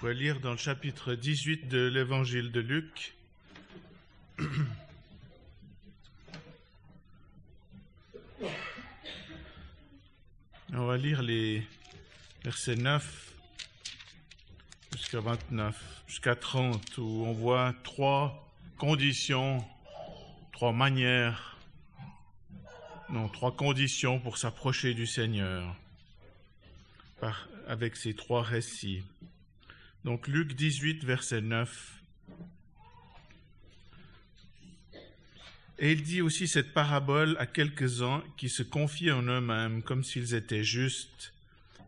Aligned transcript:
pourrait 0.00 0.14
lire 0.14 0.40
dans 0.40 0.52
le 0.52 0.56
chapitre 0.56 1.14
18 1.14 1.68
de 1.68 1.86
l'évangile 1.86 2.50
de 2.52 2.60
Luc. 2.60 3.14
On 10.72 10.86
va 10.86 10.96
lire 10.96 11.20
les 11.20 11.62
versets 12.42 12.76
9 12.76 13.34
jusqu'à 14.94 15.20
29, 15.20 15.76
jusqu'à 16.06 16.34
30, 16.34 16.96
où 16.96 17.26
on 17.26 17.34
voit 17.34 17.74
trois 17.84 18.50
conditions, 18.78 19.62
trois 20.52 20.72
manières, 20.72 21.58
non, 23.10 23.28
trois 23.28 23.54
conditions 23.54 24.18
pour 24.18 24.38
s'approcher 24.38 24.94
du 24.94 25.06
Seigneur 25.06 25.76
avec 27.66 27.96
ces 27.96 28.14
trois 28.14 28.42
récits. 28.42 29.02
Donc 30.04 30.28
Luc 30.28 30.54
18, 30.54 31.04
verset 31.04 31.42
9. 31.42 32.02
Et 35.78 35.92
il 35.92 36.02
dit 36.02 36.22
aussi 36.22 36.48
cette 36.48 36.72
parabole 36.72 37.36
à 37.38 37.46
quelques-uns 37.46 38.22
qui 38.36 38.48
se 38.48 38.62
confiaient 38.62 39.12
en 39.12 39.22
eux-mêmes 39.22 39.82
comme 39.82 40.02
s'ils 40.02 40.34
étaient 40.34 40.64
justes 40.64 41.34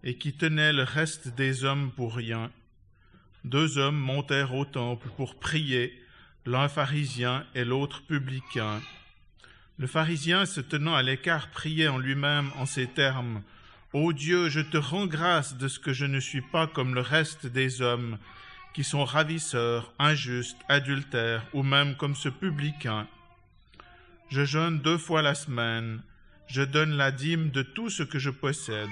et 0.05 0.17
qui 0.17 0.35
tenaient 0.35 0.73
le 0.73 0.83
reste 0.83 1.29
des 1.29 1.65
hommes 1.65 1.91
pour 1.93 2.15
rien. 2.15 2.51
Deux 3.45 3.79
hommes 3.79 3.99
montèrent 3.99 4.55
au 4.55 4.65
temple 4.65 5.09
pour 5.17 5.39
prier, 5.39 5.99
l'un 6.45 6.69
pharisien 6.69 7.47
et 7.55 7.65
l'autre 7.65 8.03
publicain. 8.03 8.83
Le 9.79 9.87
pharisien, 9.87 10.45
se 10.45 10.61
tenant 10.61 10.95
à 10.95 11.03
l'écart, 11.03 11.51
priait 11.51 11.89
en 11.89 11.99
lui-même 11.99 12.51
en 12.57 12.67
ces 12.67 12.87
termes 12.87 13.43
Ô 13.95 14.15
Dieu, 14.15 14.49
je 14.49 14.61
te 14.61 14.79
rends 14.79 15.07
grâce 15.07 15.59
de 15.59 15.69
ce 15.69 15.79
que 15.79 15.93
je 15.93 16.07
ne 16.07 16.19
suis 16.19 16.41
pas 16.41 16.67
comme 16.67 16.95
le 16.95 17.03
reste 17.03 17.47
des 17.47 17.83
hommes, 17.83 18.17
qui 18.73 18.85
sont 18.85 19.05
ravisseurs, 19.05 19.93
injustes, 19.99 20.57
adultères, 20.71 21.47
ou 21.53 21.63
même 21.63 21.95
comme 21.97 22.17
ce 22.17 22.31
publicain. 22.31 23.07
Je 24.31 24.47
jeûne 24.47 24.79
deux 24.79 24.97
fois 24.97 25.21
la 25.21 25.35
semaine, 25.35 26.01
je 26.47 26.63
donne 26.63 26.93
la 26.93 27.11
dîme 27.11 27.51
de 27.51 27.61
tout 27.61 27.91
ce 27.91 28.03
que 28.03 28.19
je 28.19 28.31
possède. 28.31 28.89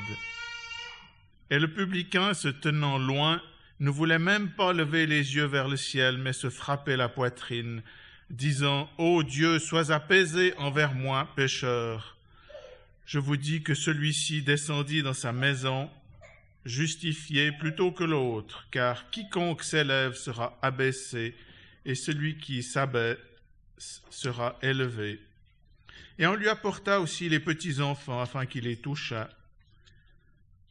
Et 1.49 1.59
le 1.59 1.72
publicain, 1.72 2.34
se 2.34 2.49
tenant 2.49 2.99
loin, 2.99 3.41
ne 3.78 3.89
voulait 3.89 4.19
même 4.19 4.50
pas 4.50 4.75
lever 4.75 5.06
les 5.06 5.34
yeux 5.34 5.47
vers 5.47 5.69
le 5.69 5.78
ciel, 5.78 6.19
mais 6.19 6.34
se 6.34 6.50
frappait 6.50 6.99
la 6.99 7.09
poitrine, 7.09 7.83
disant, 8.28 8.91
Ô 8.99 9.22
Dieu, 9.22 9.60
sois 9.60 9.93
apaisé 9.93 10.53
envers 10.59 10.93
moi, 10.93 11.27
pécheur 11.37 12.19
je 13.10 13.19
vous 13.19 13.37
dis 13.37 13.60
que 13.60 13.75
celui-ci 13.75 14.43
descendit 14.43 15.03
dans 15.03 15.15
sa 15.15 15.32
maison 15.32 15.91
justifié 16.65 17.50
plutôt 17.50 17.91
que 17.91 18.04
l'autre, 18.04 18.69
car 18.71 19.10
quiconque 19.10 19.65
s'élève 19.65 20.15
sera 20.15 20.56
abaissé, 20.62 21.34
et 21.84 21.97
celui 21.97 22.38
qui 22.38 22.62
s'abaisse 22.62 23.19
sera 24.10 24.56
élevé. 24.62 25.21
Et 26.21 26.26
on 26.28 26.37
lui 26.37 26.48
apporta 26.48 27.00
aussi 27.00 27.28
les 27.28 27.41
petits 27.41 27.81
enfants 27.81 28.21
afin 28.21 28.47
qu'il 28.47 28.62
les 28.62 28.76
touchât. 28.76 29.28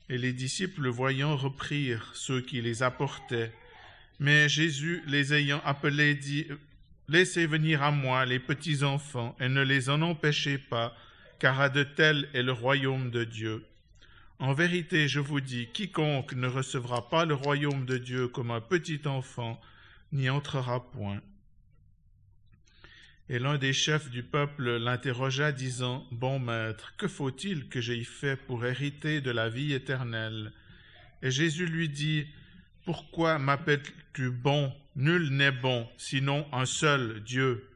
Et 0.07 0.17
les 0.17 0.31
disciples, 0.31 0.83
le 0.83 0.91
voyant, 0.91 1.35
reprirent 1.35 2.09
ceux 2.13 2.39
qui 2.39 2.61
les 2.61 2.83
apportaient. 2.83 3.51
Mais 4.19 4.47
Jésus, 4.47 5.03
les 5.07 5.33
ayant 5.33 5.61
appelés, 5.65 6.15
dit 6.15 6.47
Laissez 7.09 7.45
venir 7.47 7.83
à 7.83 7.91
moi 7.91 8.25
les 8.25 8.39
petits 8.39 8.85
enfants, 8.85 9.35
et 9.41 9.49
ne 9.49 9.61
les 9.61 9.89
en 9.89 10.01
empêchez 10.01 10.57
pas, 10.57 10.95
car 11.39 11.59
à 11.61 11.69
de 11.69 11.83
tels 11.83 12.27
est 12.33 12.43
le 12.43 12.51
royaume 12.51 13.09
de 13.11 13.23
Dieu. 13.23 13.65
En 14.39 14.53
vérité, 14.53 15.07
je 15.07 15.19
vous 15.19 15.41
dis, 15.41 15.67
quiconque 15.73 16.33
ne 16.33 16.47
recevra 16.47 17.09
pas 17.09 17.25
le 17.25 17.33
royaume 17.33 17.85
de 17.85 17.97
Dieu 17.97 18.27
comme 18.27 18.51
un 18.51 18.61
petit 18.61 19.01
enfant 19.05 19.59
n'y 20.11 20.29
entrera 20.29 20.91
point. 20.91 21.21
Et 23.27 23.37
l'un 23.37 23.57
des 23.57 23.73
chefs 23.73 24.09
du 24.09 24.23
peuple 24.23 24.77
l'interrogea, 24.77 25.51
disant, 25.51 26.07
Bon 26.11 26.39
maître, 26.39 26.95
que 26.97 27.07
faut-il 27.07 27.69
que 27.69 27.79
j'aie 27.79 28.03
fait 28.03 28.35
pour 28.35 28.65
hériter 28.65 29.21
de 29.21 29.29
la 29.29 29.49
vie 29.49 29.73
éternelle? 29.73 30.51
Et 31.21 31.29
Jésus 31.29 31.67
lui 31.67 31.89
dit, 31.89 32.25
Pourquoi 32.85 33.37
m'appelles-tu 33.37 34.31
bon? 34.31 34.73
Nul 34.95 35.29
n'est 35.29 35.51
bon, 35.51 35.87
sinon 35.97 36.47
un 36.51 36.65
seul 36.65 37.21
Dieu. 37.23 37.69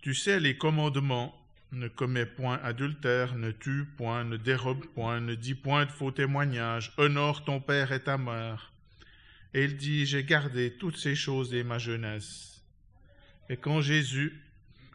Tu 0.00 0.14
sais 0.14 0.40
les 0.40 0.56
commandements 0.56 1.43
ne 1.74 1.88
commets 1.88 2.26
point 2.26 2.60
adultère, 2.62 3.34
ne 3.34 3.50
tue 3.50 3.84
point, 3.96 4.24
ne 4.24 4.36
dérobe 4.36 4.86
point, 4.94 5.20
ne 5.20 5.34
dis 5.34 5.54
point 5.54 5.86
de 5.86 5.90
faux 5.90 6.10
témoignages, 6.10 6.92
honore 6.96 7.44
ton 7.44 7.60
père 7.60 7.92
et 7.92 8.02
ta 8.02 8.16
mère. 8.18 8.72
Et 9.52 9.64
il 9.64 9.76
dit, 9.76 10.06
j'ai 10.06 10.24
gardé 10.24 10.72
toutes 10.72 10.96
ces 10.96 11.14
choses 11.14 11.50
dès 11.50 11.64
ma 11.64 11.78
jeunesse. 11.78 12.62
Et 13.48 13.56
quand 13.56 13.80
Jésus 13.80 14.40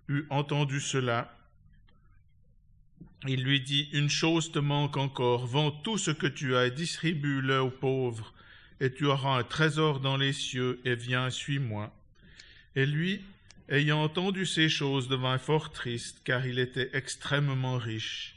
eut 0.08 0.26
entendu 0.30 0.80
cela, 0.80 1.36
il 3.28 3.44
lui 3.44 3.62
dit, 3.62 3.90
une 3.94 4.10
chose 4.10 4.52
te 4.52 4.60
manque 4.60 4.98
encore, 4.98 5.46
vends 5.46 5.72
tout 5.72 5.98
ce 5.98 6.12
que 6.12 6.28
tu 6.28 6.56
as 6.56 6.68
et 6.68 6.72
distribue-le 6.72 7.62
aux 7.62 7.70
pauvres, 7.70 8.34
et 8.80 8.92
tu 8.92 9.06
auras 9.06 9.38
un 9.38 9.44
trésor 9.44 10.00
dans 10.00 10.18
les 10.18 10.34
cieux, 10.34 10.80
et 10.86 10.96
viens, 10.96 11.30
suis-moi. 11.30 11.94
Et 12.76 12.86
lui, 12.86 13.22
Ayant 13.72 14.02
entendu 14.02 14.48
ces 14.48 14.68
choses, 14.68 15.08
devint 15.08 15.38
fort 15.38 15.72
triste, 15.72 16.22
car 16.24 16.48
il 16.48 16.58
était 16.58 16.90
extrêmement 16.94 17.78
riche. 17.78 18.36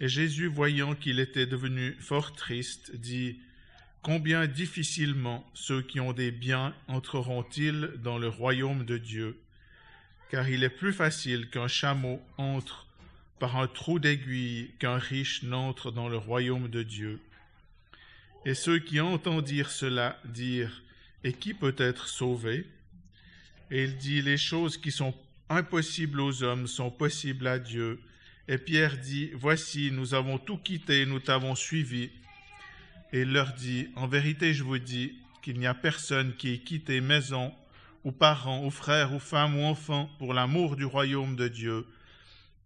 Et 0.00 0.08
Jésus, 0.08 0.48
voyant 0.48 0.96
qu'il 0.96 1.20
était 1.20 1.46
devenu 1.46 1.92
fort 2.00 2.32
triste, 2.34 2.96
dit, 2.96 3.38
Combien 4.02 4.48
difficilement 4.48 5.48
ceux 5.54 5.80
qui 5.80 6.00
ont 6.00 6.12
des 6.12 6.32
biens 6.32 6.74
entreront-ils 6.88 7.92
dans 8.02 8.18
le 8.18 8.26
royaume 8.26 8.84
de 8.84 8.98
Dieu 8.98 9.38
Car 10.28 10.48
il 10.48 10.64
est 10.64 10.70
plus 10.70 10.92
facile 10.92 11.48
qu'un 11.48 11.68
chameau 11.68 12.20
entre 12.36 12.88
par 13.38 13.56
un 13.56 13.68
trou 13.68 14.00
d'aiguille 14.00 14.72
qu'un 14.80 14.98
riche 14.98 15.44
n'entre 15.44 15.92
dans 15.92 16.08
le 16.08 16.16
royaume 16.16 16.68
de 16.68 16.82
Dieu. 16.82 17.20
Et 18.44 18.54
ceux 18.54 18.80
qui 18.80 18.98
entendirent 18.98 19.70
cela 19.70 20.18
dirent, 20.24 20.82
Et 21.22 21.32
qui 21.32 21.54
peut 21.54 21.76
être 21.78 22.08
sauvé? 22.08 22.66
Et 23.72 23.84
il 23.84 23.96
dit, 23.96 24.20
les 24.20 24.36
choses 24.36 24.76
qui 24.76 24.90
sont 24.90 25.14
impossibles 25.48 26.20
aux 26.20 26.42
hommes 26.42 26.66
sont 26.66 26.90
possibles 26.90 27.46
à 27.46 27.58
Dieu. 27.58 28.02
Et 28.46 28.58
Pierre 28.58 28.98
dit, 28.98 29.30
Voici, 29.32 29.90
nous 29.90 30.12
avons 30.12 30.36
tout 30.36 30.58
quitté, 30.58 31.06
nous 31.06 31.20
t'avons 31.20 31.54
suivi. 31.54 32.10
Et 33.14 33.22
il 33.22 33.32
leur 33.32 33.54
dit, 33.54 33.88
En 33.96 34.06
vérité, 34.06 34.52
je 34.52 34.62
vous 34.62 34.76
dis 34.76 35.14
qu'il 35.40 35.58
n'y 35.58 35.66
a 35.66 35.72
personne 35.72 36.36
qui 36.36 36.50
ait 36.50 36.58
quitté 36.58 37.00
maison, 37.00 37.50
ou 38.04 38.12
parents, 38.12 38.62
ou 38.62 38.70
frères, 38.70 39.14
ou 39.14 39.18
femmes, 39.18 39.56
ou 39.56 39.64
enfants, 39.64 40.10
pour 40.18 40.34
l'amour 40.34 40.76
du 40.76 40.84
royaume 40.84 41.34
de 41.34 41.48
Dieu, 41.48 41.86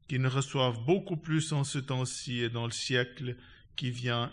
qui 0.09 0.19
ne 0.19 0.26
reçoivent 0.26 0.85
beaucoup 0.85 1.17
plus 1.17 1.52
en 1.52 1.62
ce 1.62 1.79
temps-ci 1.79 2.41
et 2.41 2.49
dans 2.49 2.67
le 2.67 2.73
siècle 2.73 3.37
qui 3.76 3.93
vient 3.93 4.32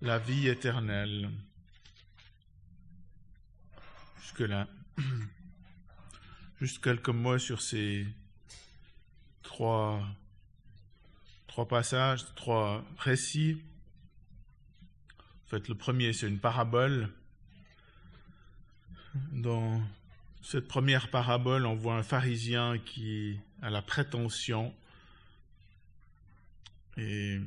la 0.00 0.18
vie 0.18 0.48
éternelle. 0.48 1.28
Jusque-là. 4.22 4.68
Juste 6.60 6.82
quelques 6.82 7.08
mots 7.08 7.38
sur 7.38 7.60
ces 7.60 8.06
trois, 9.42 10.02
trois 11.46 11.66
passages, 11.66 12.24
trois 12.34 12.84
récits. 12.98 13.60
En 15.44 15.48
fait, 15.48 15.68
le 15.68 15.74
premier, 15.74 16.12
c'est 16.12 16.28
une 16.28 16.38
parabole. 16.38 17.10
Dans 19.32 19.82
cette 20.42 20.68
première 20.68 21.10
parabole, 21.10 21.66
on 21.66 21.74
voit 21.74 21.96
un 21.96 22.02
pharisien 22.02 22.78
qui 22.78 23.38
a 23.62 23.70
la 23.70 23.82
prétention 23.82 24.74
et 26.96 27.40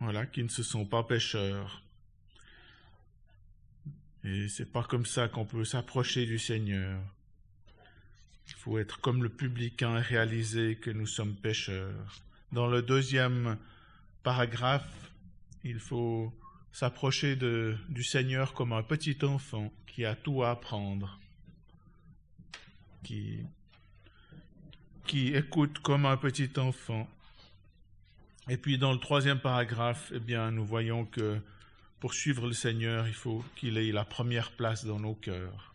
voilà, 0.00 0.26
qui 0.26 0.42
ne 0.42 0.48
se 0.48 0.62
sont 0.62 0.86
pas 0.86 1.02
pécheurs. 1.02 1.82
Et 4.24 4.48
c'est 4.48 4.70
pas 4.70 4.82
comme 4.82 5.06
ça 5.06 5.28
qu'on 5.28 5.44
peut 5.44 5.64
s'approcher 5.64 6.26
du 6.26 6.38
Seigneur. 6.38 7.00
Il 8.48 8.54
faut 8.54 8.78
être 8.78 9.00
comme 9.00 9.22
le 9.22 9.28
publicain 9.28 9.98
et 9.98 10.00
réaliser 10.00 10.76
que 10.76 10.90
nous 10.90 11.06
sommes 11.06 11.34
pécheurs. 11.34 12.22
Dans 12.50 12.66
le 12.66 12.82
deuxième 12.82 13.58
paragraphe, 14.22 15.12
il 15.64 15.78
faut 15.78 16.32
s'approcher 16.72 17.36
du 17.36 18.02
Seigneur 18.02 18.54
comme 18.54 18.72
un 18.72 18.82
petit 18.82 19.18
enfant 19.22 19.72
qui 19.86 20.04
a 20.04 20.14
tout 20.14 20.42
à 20.42 20.50
apprendre, 20.50 21.18
qui, 23.02 23.40
qui 25.06 25.34
écoute 25.34 25.80
comme 25.80 26.06
un 26.06 26.16
petit 26.16 26.50
enfant. 26.58 27.08
Et 28.48 28.56
puis 28.56 28.78
dans 28.78 28.92
le 28.92 28.98
troisième 28.98 29.40
paragraphe, 29.40 30.10
eh 30.14 30.20
bien, 30.20 30.50
nous 30.50 30.64
voyons 30.64 31.04
que 31.04 31.38
pour 32.00 32.14
suivre 32.14 32.46
le 32.46 32.52
Seigneur, 32.54 33.08
il 33.08 33.14
faut 33.14 33.44
qu'il 33.56 33.76
ait 33.76 33.92
la 33.92 34.04
première 34.04 34.52
place 34.52 34.84
dans 34.84 35.00
nos 35.00 35.14
cœurs. 35.14 35.74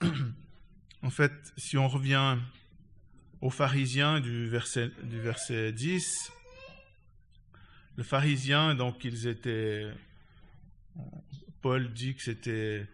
En 1.02 1.10
fait, 1.10 1.32
si 1.56 1.76
on 1.76 1.88
revient 1.88 2.38
aux 3.40 3.50
pharisiens 3.50 4.20
du 4.20 4.46
verset, 4.46 4.90
du 5.02 5.20
verset 5.20 5.72
10, 5.72 6.32
le 7.96 8.04
pharisien, 8.04 8.74
donc 8.76 9.04
ils 9.04 9.26
étaient 9.26 9.90
Paul 11.60 11.92
dit 11.92 12.14
que 12.14 12.22
c'était 12.22 12.86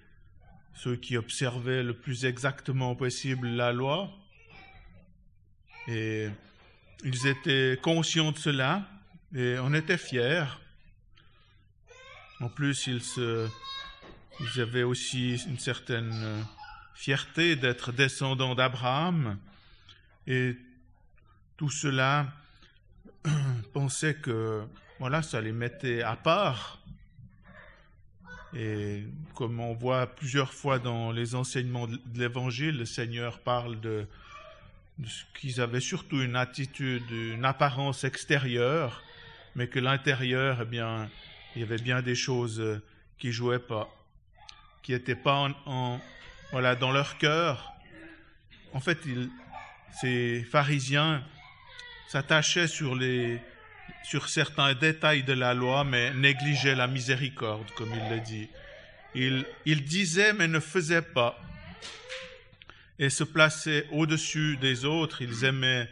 ceux 0.75 0.97
qui 0.97 1.17
observaient 1.17 1.83
le 1.83 1.95
plus 1.95 2.25
exactement 2.25 2.95
possible 2.95 3.49
la 3.49 3.73
loi. 3.73 4.11
Et 5.87 6.29
ils 7.05 7.27
étaient 7.27 7.79
conscients 7.83 8.33
de 8.33 8.39
cela 8.39 8.89
et 9.35 9.59
on 9.59 9.75
était 9.75 9.99
fiers. 9.99 10.45
En 12.41 12.49
plus, 12.49 12.87
ils, 12.87 13.03
se, 13.03 13.49
ils 14.41 14.61
avaient 14.61 14.83
aussi 14.83 15.37
une 15.47 15.59
certaine 15.59 16.47
fierté 16.99 17.55
d'être 17.55 17.93
descendants 17.93 18.57
d'Abraham. 18.57 19.39
Et 20.27 20.57
tout 21.57 21.71
cela 21.71 22.27
pensait 23.73 24.17
que 24.17 24.65
voilà, 24.99 25.23
ça 25.23 25.41
les 25.41 25.53
mettait 25.53 26.03
à 26.03 26.17
part. 26.17 26.81
Et 28.53 29.05
comme 29.37 29.61
on 29.61 29.75
voit 29.75 30.09
plusieurs 30.09 30.53
fois 30.53 30.81
dans 30.81 31.13
les 31.13 31.37
enseignements 31.37 31.87
de 31.87 32.01
l'Évangile, 32.17 32.79
le 32.79 32.85
Seigneur 32.85 33.39
parle 33.39 33.79
de, 33.79 34.09
ce 35.07 35.23
qu'ils 35.39 35.61
avaient 35.61 35.81
surtout 35.81 36.21
une 36.21 36.35
attitude, 36.35 37.09
une 37.13 37.45
apparence 37.45 38.03
extérieure, 38.03 39.05
mais 39.55 39.69
que 39.69 39.79
l'intérieur, 39.79 40.63
eh 40.63 40.65
bien, 40.65 41.09
il 41.55 41.61
y 41.61 41.63
avait 41.63 41.79
bien 41.79 42.03
des 42.03 42.17
choses 42.17 42.81
qui 43.19 43.31
jouaient 43.31 43.61
pas, 43.61 43.89
qui 44.83 44.91
n'étaient 44.91 45.15
pas 45.15 45.49
en, 45.65 46.01
voilà, 46.53 46.75
dans 46.75 46.93
leur 46.93 47.19
cœur. 47.19 47.73
En 48.73 48.81
fait, 48.81 48.99
ces 50.01 50.47
pharisiens 50.51 51.23
s'attachaient 52.09 52.69
sur 52.69 52.95
les, 52.95 53.41
sur 54.03 54.29
certains 54.29 54.75
détails 54.75 55.23
de 55.23 55.33
la 55.33 55.55
loi, 55.55 55.85
mais 55.85 56.13
négligeait 56.15 56.75
la 56.75 56.87
miséricorde, 56.87 57.71
comme 57.77 57.91
il 57.93 58.15
le 58.15 58.21
dit. 58.21 58.49
Il, 59.15 59.45
il 59.67 59.85
disait, 59.85 60.33
mais 60.33 60.49
ne 60.49 60.61
faisait 60.61 61.03
pas, 61.03 61.41
et 62.99 63.11
se 63.11 63.25
plaçait 63.25 63.87
au-dessus 63.91 64.57
des 64.57 64.85
autres. 64.85 65.23
Ils 65.23 65.45
aimaient 65.45 65.89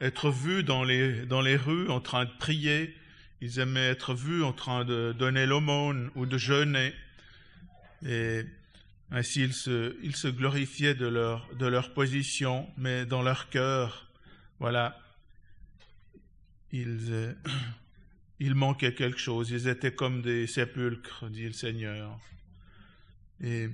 être 0.00 0.30
vus 0.30 0.62
dans 0.62 0.84
les, 0.84 1.26
dans 1.26 1.40
les 1.40 1.56
rues 1.56 1.88
en 1.88 2.00
train 2.00 2.24
de 2.24 2.30
prier, 2.38 2.96
ils 3.40 3.58
aimaient 3.58 3.88
être 3.88 4.14
vus 4.14 4.42
en 4.42 4.52
train 4.52 4.84
de 4.84 5.14
donner 5.18 5.46
l'aumône 5.46 6.10
ou 6.14 6.26
de 6.26 6.36
jeûner. 6.36 6.92
Et 8.06 8.44
ainsi, 9.12 9.42
ils 9.42 9.54
se, 9.54 9.96
ils 10.02 10.36
glorifiaient 10.36 10.94
de 10.94 11.06
leur, 11.06 11.92
position, 11.94 12.68
mais 12.76 13.06
dans 13.06 13.22
leur 13.22 13.48
cœur, 13.48 14.08
voilà, 14.60 15.00
ils, 16.70 17.08
euh, 17.10 17.34
ils 18.40 18.54
manquaient 18.54 18.94
quelque 18.94 19.18
chose. 19.18 19.50
Ils 19.50 19.66
étaient 19.66 19.94
comme 19.94 20.22
des 20.22 20.46
sépulcres, 20.46 21.28
dit 21.28 21.46
le 21.46 21.52
Seigneur. 21.52 22.18
Et, 23.42 23.68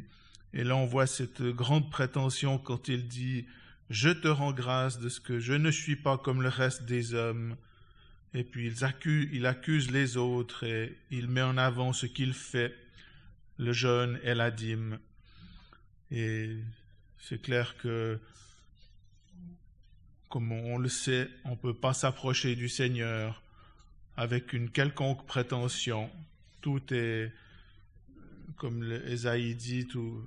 là, 0.55 0.77
on 0.77 0.87
voit 0.87 1.07
cette 1.07 1.43
grande 1.43 1.91
prétention 1.91 2.57
quand 2.57 2.89
il 2.89 3.07
dit 3.07 3.47
Je 3.91 4.09
te 4.09 4.29
rends 4.29 4.53
grâce 4.53 4.99
de 4.99 5.11
ce 5.11 5.21
que 5.21 5.39
je 5.39 5.53
ne 5.53 5.71
suis 5.71 5.97
pas 5.97 6.17
comme 6.17 6.41
le 6.41 6.49
reste 6.49 6.85
des 6.85 7.13
hommes. 7.13 7.57
Et 8.33 8.45
puis 8.45 8.67
il 8.67 8.85
accuse, 8.85 9.29
il 9.33 9.47
accuse 9.47 9.91
les 9.91 10.17
autres 10.17 10.65
et 10.65 10.99
il 11.11 11.29
met 11.29 11.43
en 11.43 11.57
avant 11.57 11.93
ce 11.93 12.07
qu'il 12.07 12.35
fait, 12.35 12.75
le 13.57 13.73
jeûne 13.73 14.19
et 14.23 14.35
la 14.35 14.51
dîme. 14.51 14.99
Et 16.11 16.57
c'est 17.19 17.41
clair 17.41 17.77
que 17.79 18.21
comme 20.29 20.53
on 20.53 20.79
le 20.79 20.89
sait, 20.89 21.31
on 21.45 21.51
ne 21.53 21.57
peut 21.57 21.75
pas 21.75 21.95
s'approcher 21.95 22.57
du 22.57 22.69
Seigneur 22.69 23.43
avec 24.17 24.53
une 24.53 24.71
quelconque 24.71 25.27
prétention. 25.27 26.11
Tout 26.61 26.83
est, 26.93 27.33
comme 28.57 28.83
Esaïe 29.07 29.55
dit, 29.55 29.87
tout, 29.87 30.27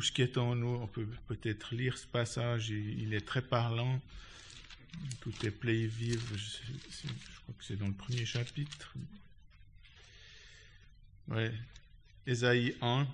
ce 0.00 0.12
qui 0.12 0.22
est 0.22 0.38
en 0.38 0.54
nous. 0.54 0.74
On 0.74 0.86
peut 0.86 1.06
peut-être 1.26 1.74
lire 1.74 1.98
ce 1.98 2.06
passage, 2.06 2.70
il, 2.70 3.14
est 3.14 3.26
très 3.26 3.42
parlant. 3.42 4.00
Tout 5.20 5.34
est 5.44 5.50
plein 5.50 5.86
vive. 5.86 6.22
Je, 6.34 7.08
crois 7.42 7.54
que 7.58 7.64
c'est 7.64 7.76
dans 7.76 7.88
le 7.88 7.94
premier 7.94 8.24
chapitre. 8.24 8.94
Ouais. 11.28 11.52
Esaïe 12.26 12.74
1. 12.80 13.06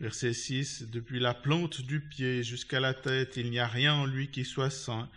Verset 0.00 0.34
6. 0.34 0.90
Depuis 0.90 1.20
la 1.20 1.32
plante 1.32 1.80
du 1.80 2.00
pied 2.00 2.42
jusqu'à 2.42 2.80
la 2.80 2.94
tête, 2.94 3.36
il 3.36 3.50
n'y 3.50 3.58
a 3.58 3.66
rien 3.66 3.94
en 3.94 4.06
lui 4.06 4.28
qui 4.28 4.44
soit 4.44 4.70
saint. 4.70 5.08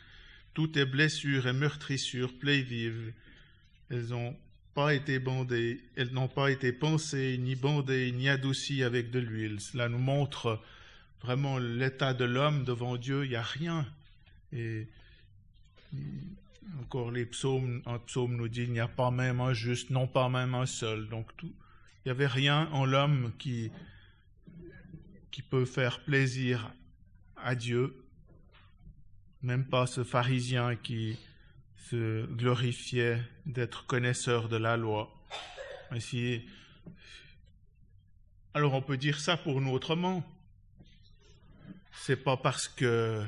Tout 0.54 0.78
est 0.78 0.86
blessure 0.86 1.48
et 1.48 1.54
meurtrissure, 1.54 2.38
plaie 2.38 2.62
vive. 2.62 3.14
Elles 3.90 4.08
n'ont 4.08 4.36
pas 4.74 4.94
été 4.94 5.20
bandées, 5.20 5.82
elles 5.96 6.14
n'ont 6.14 6.28
pas 6.28 6.52
été 6.52 6.72
pensées, 6.72 7.38
ni 7.38 7.56
bandées, 7.56 8.12
ni 8.12 8.30
adoucies 8.30 8.84
avec 8.84 9.12
de 9.12 9.20
l'huile. 9.20 9.60
Cela 9.60 9.90
nous 9.90 10.00
montre 10.00 10.62
vraiment 11.22 11.58
l'état 11.58 12.14
de 12.14 12.26
l'homme 12.26 12.64
devant 12.64 12.96
Dieu. 12.96 13.26
Il 13.26 13.30
n'y 13.32 13.36
a 13.36 13.42
rien. 13.42 13.86
Et 14.54 14.88
encore 16.82 17.12
les 17.12 17.26
psaumes, 17.26 17.82
un 17.86 18.00
psaume 18.00 18.38
nous 18.38 18.48
dit 18.48 18.64
il 18.64 18.72
n'y 18.72 18.80
a 18.80 18.88
pas 18.88 19.12
même 19.12 19.42
un 19.42 19.54
juste, 19.54 19.90
non 19.90 20.08
pas 20.08 20.30
même 20.30 20.56
un 20.56 20.66
seul. 20.66 21.10
Donc 21.10 21.36
tout, 21.36 21.54
il 22.06 22.08
n'y 22.08 22.12
avait 22.12 22.28
rien 22.28 22.70
en 22.72 22.86
l'homme 22.86 23.34
qui 23.38 23.72
qui 25.32 25.42
peut 25.42 25.66
faire 25.66 26.04
plaisir 26.04 26.74
à 27.38 27.56
Dieu, 27.56 28.04
même 29.42 29.66
pas 29.66 29.88
ce 29.88 30.04
pharisien 30.04 30.76
qui 30.76 31.18
se 31.76 32.26
glorifiait 32.26 33.22
d'être 33.46 33.86
connaisseur 33.86 34.50
de 34.50 34.58
la 34.58 34.78
loi. 34.78 35.14
Alors 38.54 38.74
on 38.74 38.82
peut 38.82 38.98
dire 38.98 39.20
ça 39.20 39.38
pour 39.38 39.62
nous 39.62 39.72
autrement. 39.72 40.24
C'est 41.92 42.24
pas 42.24 42.38
parce 42.38 42.68
que 42.68 43.24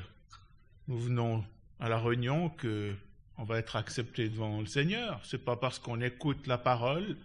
nous 0.88 1.00
venons 1.00 1.46
à 1.80 1.90
la 1.90 2.00
réunion 2.00 2.50
que 2.50 2.96
on 3.38 3.44
va 3.44 3.58
être 3.58 3.76
accepté 3.76 4.30
devant 4.30 4.60
le 4.60 4.68
Seigneur. 4.68 5.20
C'est 5.26 5.44
pas 5.44 5.56
parce 5.56 5.80
qu'on 5.80 6.00
écoute 6.02 6.46
la 6.46 6.60
parole. 6.60 7.18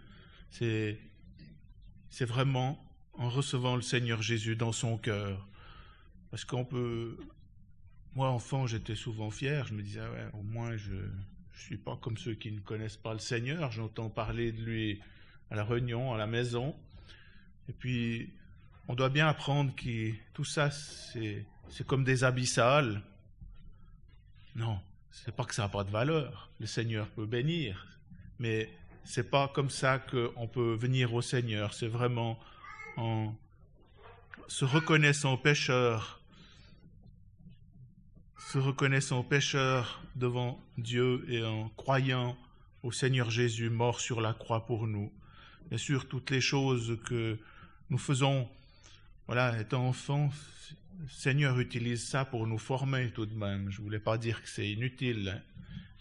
C'est 0.50 0.99
vraiment 2.21 2.83
en 3.18 3.28
recevant 3.28 3.76
le 3.76 3.82
Seigneur 3.82 4.23
Jésus 4.23 4.56
dans 4.56 4.73
son 4.73 4.99
cœur. 4.99 5.46
Parce 6.30 6.44
qu'on 6.44 6.64
peut... 6.64 7.16
Moi, 8.14 8.28
enfant, 8.28 8.66
j'étais 8.66 8.94
souvent 8.94 9.30
fier. 9.30 9.66
Je 9.66 9.75
me 9.75 9.82
disais, 9.82 10.00
ouais, 10.00 10.28
au 10.32 10.42
moins, 10.42 10.76
je 10.76 10.92
ne 10.92 11.11
suis 11.54 11.76
pas 11.76 11.96
comme 12.00 12.16
ceux 12.16 12.35
qui 12.35 12.50
ne 12.50 12.61
connaissent 12.61 12.96
pas 12.96 13.12
le 13.12 13.18
Seigneur. 13.18 13.70
J'entends 13.73 14.08
parler 14.08 14.52
de 14.52 14.62
lui 14.62 15.00
à 15.50 15.56
la 15.56 15.64
réunion, 15.64 16.14
à 16.14 16.18
la 16.18 16.26
maison. 16.26 16.75
Et 17.68 17.73
puis, 17.73 18.32
on 18.88 18.94
doit 18.94 19.11
bien 19.11 19.28
apprendre 19.28 19.75
que 19.75 20.12
tout 20.32 20.44
ça, 20.44 20.70
c'est, 20.70 21.44
c'est 21.68 21.87
comme 21.87 22.04
des 22.04 22.25
abyssales. 22.25 23.02
Non, 24.54 24.80
c'est 25.11 25.35
pas 25.35 25.44
que 25.44 25.54
ça 25.54 25.62
n'a 25.62 25.68
pas 25.68 25.85
de 25.85 25.90
valeur. 25.90 26.50
Le 26.61 26.66
Seigneur 26.66 27.08
peut 27.08 27.26
bénir. 27.26 27.87
Mais 28.38 28.70
c'est 29.04 29.30
pas 29.30 29.49
comme 29.49 29.70
ça 29.70 29.99
qu'on 29.99 30.49
peut 30.49 30.75
venir 30.75 31.12
au 31.14 31.23
Seigneur. 31.23 31.75
C'est 31.75 31.88
vraiment 31.88 32.38
en 32.96 33.34
se 34.48 34.64
reconnaissant 34.64 35.36
pécheur, 35.36 36.20
se 38.38 38.58
reconnaissant 38.58 39.22
pécheur 39.22 40.02
devant 40.14 40.60
Dieu 40.78 41.24
et 41.28 41.44
en 41.44 41.68
croyant 41.70 42.36
au 42.82 42.92
Seigneur 42.92 43.30
Jésus 43.30 43.70
mort 43.70 44.00
sur 44.00 44.20
la 44.20 44.32
croix 44.32 44.66
pour 44.66 44.86
nous. 44.86 45.12
Bien 45.68 45.78
sûr, 45.78 46.06
toutes 46.08 46.30
les 46.30 46.40
choses 46.40 46.98
que 47.04 47.38
nous 47.90 47.98
faisons, 47.98 48.48
voilà, 49.26 49.60
étant 49.60 49.88
enfants, 49.88 50.30
le 51.00 51.08
Seigneur 51.08 51.58
utilise 51.58 52.06
ça 52.06 52.24
pour 52.24 52.46
nous 52.46 52.58
former 52.58 53.10
tout 53.10 53.26
de 53.26 53.34
même. 53.34 53.70
Je 53.70 53.80
ne 53.80 53.84
voulais 53.84 53.98
pas 53.98 54.16
dire 54.16 54.42
que 54.42 54.48
c'est 54.48 54.70
inutile, 54.70 55.42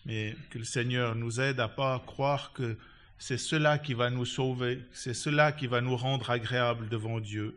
mais 0.06 0.36
que 0.52 0.60
le 0.60 0.64
Seigneur 0.64 1.16
nous 1.16 1.42
aide 1.42 1.60
à 1.60 1.68
pas 1.68 2.02
croire 2.06 2.54
que 2.54 2.78
c'est 3.18 3.38
cela 3.38 3.78
qui 3.78 3.94
va 3.94 4.10
nous 4.10 4.26
sauver, 4.26 4.82
c'est 4.92 5.14
cela 5.14 5.52
qui 5.52 5.68
va 5.68 5.82
nous 5.82 5.96
rendre 5.96 6.30
agréables 6.30 6.90
devant 6.90 7.20
Dieu. 7.20 7.56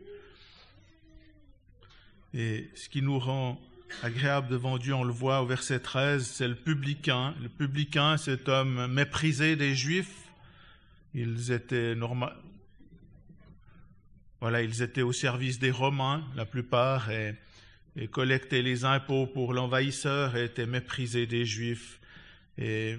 Et 2.33 2.69
ce 2.75 2.89
qui 2.89 3.01
nous 3.01 3.19
rend 3.19 3.59
agréables 4.03 4.47
devant 4.47 4.77
Dieu, 4.77 4.93
on 4.93 5.03
le 5.03 5.11
voit 5.11 5.41
au 5.41 5.45
verset 5.45 5.79
13, 5.79 6.25
c'est 6.25 6.47
le 6.47 6.55
publicain. 6.55 7.35
Le 7.41 7.49
publicain, 7.49 8.17
cet 8.17 8.47
homme 8.47 8.87
méprisé 8.87 9.55
des 9.55 9.75
Juifs. 9.75 10.31
Ils 11.13 11.51
étaient 11.51 11.95
normal... 11.95 12.35
Voilà, 14.41 14.61
ils 14.61 14.81
étaient 14.81 15.01
au 15.01 15.11
service 15.11 15.59
des 15.59 15.71
Romains, 15.71 16.23
la 16.35 16.45
plupart, 16.45 17.11
et, 17.11 17.35
et 17.97 18.07
collectaient 18.07 18.61
les 18.61 18.85
impôts 18.85 19.27
pour 19.27 19.53
l'envahisseur 19.53 20.37
et 20.37 20.45
étaient 20.45 20.65
méprisés 20.65 21.25
des 21.25 21.45
Juifs. 21.45 21.99
Et 22.57 22.97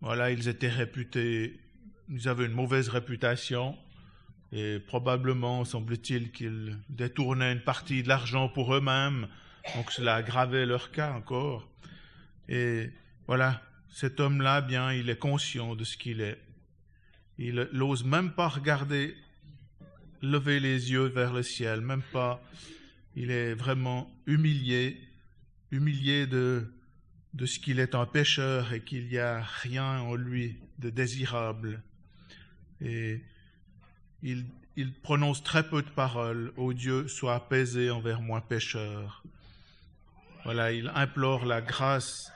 voilà, 0.00 0.30
ils 0.30 0.48
étaient 0.48 0.68
réputés 0.68 1.58
ils 2.10 2.28
avaient 2.28 2.46
une 2.46 2.52
mauvaise 2.52 2.88
réputation 2.88 3.76
et 4.52 4.78
probablement, 4.78 5.64
semble-t-il, 5.64 6.30
qu'ils 6.30 6.78
détournaient 6.88 7.52
une 7.52 7.64
partie 7.64 8.02
de 8.02 8.08
l'argent 8.08 8.48
pour 8.48 8.74
eux-mêmes, 8.74 9.26
donc 9.74 9.90
cela 9.90 10.14
aggravait 10.14 10.64
leur 10.64 10.92
cas 10.92 11.12
encore. 11.12 11.68
Et 12.48 12.90
voilà, 13.26 13.62
cet 13.88 14.20
homme-là, 14.20 14.60
bien, 14.60 14.92
il 14.92 15.10
est 15.10 15.18
conscient 15.18 15.74
de 15.74 15.82
ce 15.82 15.96
qu'il 15.96 16.20
est. 16.20 16.40
Il 17.38 17.68
n'ose 17.72 18.04
même 18.04 18.32
pas 18.32 18.48
regarder, 18.48 19.16
lever 20.22 20.60
les 20.60 20.92
yeux 20.92 21.06
vers 21.06 21.32
le 21.32 21.42
ciel, 21.42 21.80
même 21.80 22.02
pas. 22.12 22.40
Il 23.16 23.32
est 23.32 23.54
vraiment 23.54 24.08
humilié, 24.26 25.00
humilié 25.72 26.28
de, 26.28 26.72
de 27.32 27.46
ce 27.46 27.58
qu'il 27.58 27.80
est 27.80 27.96
un 27.96 28.06
pécheur 28.06 28.72
et 28.72 28.82
qu'il 28.82 29.08
n'y 29.08 29.18
a 29.18 29.42
rien 29.42 29.98
en 30.00 30.14
lui 30.14 30.58
de 30.78 30.90
désirable. 30.90 31.82
Et 32.84 33.20
il, 34.22 34.44
prononce 35.02 35.42
très 35.42 35.68
peu 35.68 35.82
de 35.82 35.90
paroles. 35.90 36.52
Ô 36.56 36.72
Dieu, 36.72 37.08
sois 37.08 37.34
apaisé 37.34 37.90
envers 37.90 38.20
moi 38.20 38.42
pécheur. 38.42 39.24
Voilà, 40.44 40.72
il 40.72 40.90
implore 40.94 41.46
la 41.46 41.62
grâce, 41.62 42.30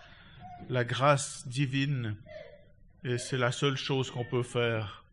la 0.71 0.85
grâce 0.85 1.47
divine, 1.47 2.17
et 3.05 3.19
c'est 3.19 3.37
la 3.37 3.53
seule 3.53 3.77
chose 3.77 4.11
qu'on 4.11 4.25
peut 4.25 4.43
faire. 4.43 5.05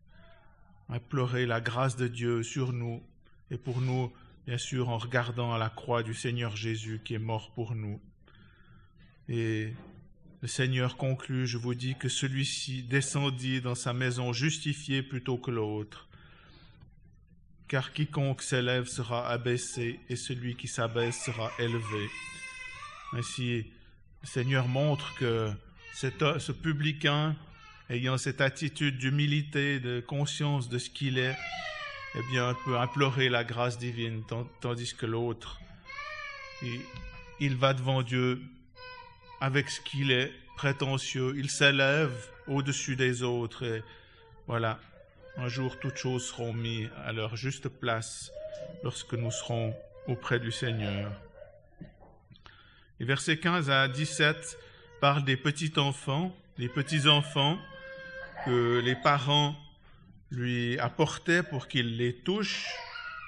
Implorer 0.88 1.46
la 1.46 1.60
grâce 1.60 1.96
de 1.96 2.08
Dieu 2.08 2.42
sur 2.42 2.72
nous, 2.72 3.02
et 3.50 3.58
pour 3.58 3.80
nous, 3.80 4.12
bien 4.46 4.56
sûr, 4.56 4.88
en 4.88 4.98
regardant 4.98 5.52
à 5.52 5.58
la 5.58 5.68
croix 5.68 6.02
du 6.02 6.14
Seigneur 6.14 6.56
Jésus 6.56 7.00
qui 7.04 7.14
est 7.14 7.18
mort 7.18 7.50
pour 7.50 7.74
nous. 7.74 8.00
Et 9.28 9.74
le 10.42 10.48
Seigneur 10.48 10.96
conclut, 10.96 11.46
je 11.46 11.56
vous 11.56 11.74
dis 11.74 11.94
que 11.94 12.08
celui-ci 12.08 12.82
descendit 12.82 13.60
dans 13.60 13.74
sa 13.74 13.92
maison 13.92 14.32
justifié 14.32 15.02
plutôt 15.02 15.38
que 15.38 15.50
l'autre. 15.50 16.08
Car 17.68 17.92
quiconque 17.92 18.42
s'élève 18.42 18.86
sera 18.86 19.28
abaissé, 19.28 19.98
et 20.08 20.16
celui 20.16 20.54
qui 20.54 20.68
s'abaisse 20.68 21.24
sera 21.24 21.50
élevé. 21.58 22.10
Ainsi, 23.12 23.66
le 24.22 24.28
Seigneur 24.28 24.68
montre 24.68 25.14
que 25.16 25.50
ce 25.94 26.52
publicain, 26.52 27.34
ayant 27.88 28.18
cette 28.18 28.40
attitude 28.40 28.98
d'humilité, 28.98 29.80
de 29.80 30.00
conscience 30.00 30.68
de 30.68 30.78
ce 30.78 30.90
qu'il 30.90 31.18
est, 31.18 31.36
eh 32.14 32.22
bien, 32.30 32.54
peut 32.64 32.78
implorer 32.78 33.30
la 33.30 33.42
grâce 33.42 33.78
divine, 33.78 34.22
tandis 34.60 34.94
que 34.94 35.06
l'autre, 35.06 35.58
il 37.40 37.56
va 37.56 37.72
devant 37.72 38.02
Dieu 38.02 38.42
avec 39.40 39.68
ce 39.68 39.80
qu'il 39.80 40.10
est, 40.10 40.32
prétentieux, 40.56 41.34
il 41.36 41.50
s'élève 41.50 42.14
au-dessus 42.48 42.96
des 42.96 43.22
autres. 43.22 43.64
Et 43.64 43.82
voilà, 44.46 44.78
un 45.36 45.48
jour 45.48 45.78
toutes 45.78 45.96
choses 45.96 46.26
seront 46.26 46.52
mises 46.52 46.88
à 47.04 47.12
leur 47.12 47.36
juste 47.36 47.68
place 47.68 48.32
lorsque 48.82 49.14
nous 49.14 49.30
serons 49.30 49.74
auprès 50.08 50.40
du 50.40 50.50
Seigneur. 50.50 51.12
Les 52.98 53.06
versets 53.06 53.38
15 53.38 53.68
à 53.70 53.88
17 53.88 54.58
parlent 55.00 55.24
des 55.24 55.36
petits 55.36 55.72
enfants, 55.76 56.34
des 56.58 56.68
petits 56.68 57.06
enfants 57.06 57.58
que 58.46 58.80
les 58.82 58.96
parents 58.96 59.54
lui 60.30 60.78
apportaient 60.78 61.42
pour 61.42 61.68
qu'il 61.68 61.98
les 61.98 62.14
touche. 62.14 62.66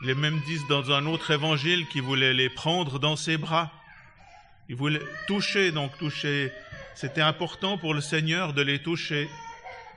Les 0.02 0.14
mêmes 0.14 0.40
disent 0.46 0.66
dans 0.68 0.90
un 0.92 1.06
autre 1.06 1.30
évangile 1.32 1.86
qu'il 1.88 2.02
voulait 2.02 2.32
les 2.32 2.48
prendre 2.48 2.98
dans 2.98 3.16
ses 3.16 3.36
bras. 3.36 3.72
Il 4.68 4.76
voulait 4.76 5.00
toucher, 5.26 5.72
donc 5.72 5.96
toucher. 5.98 6.52
C'était 6.94 7.22
important 7.22 7.78
pour 7.78 7.94
le 7.94 8.00
Seigneur 8.00 8.52
de 8.52 8.60
les 8.60 8.80
toucher. 8.80 9.28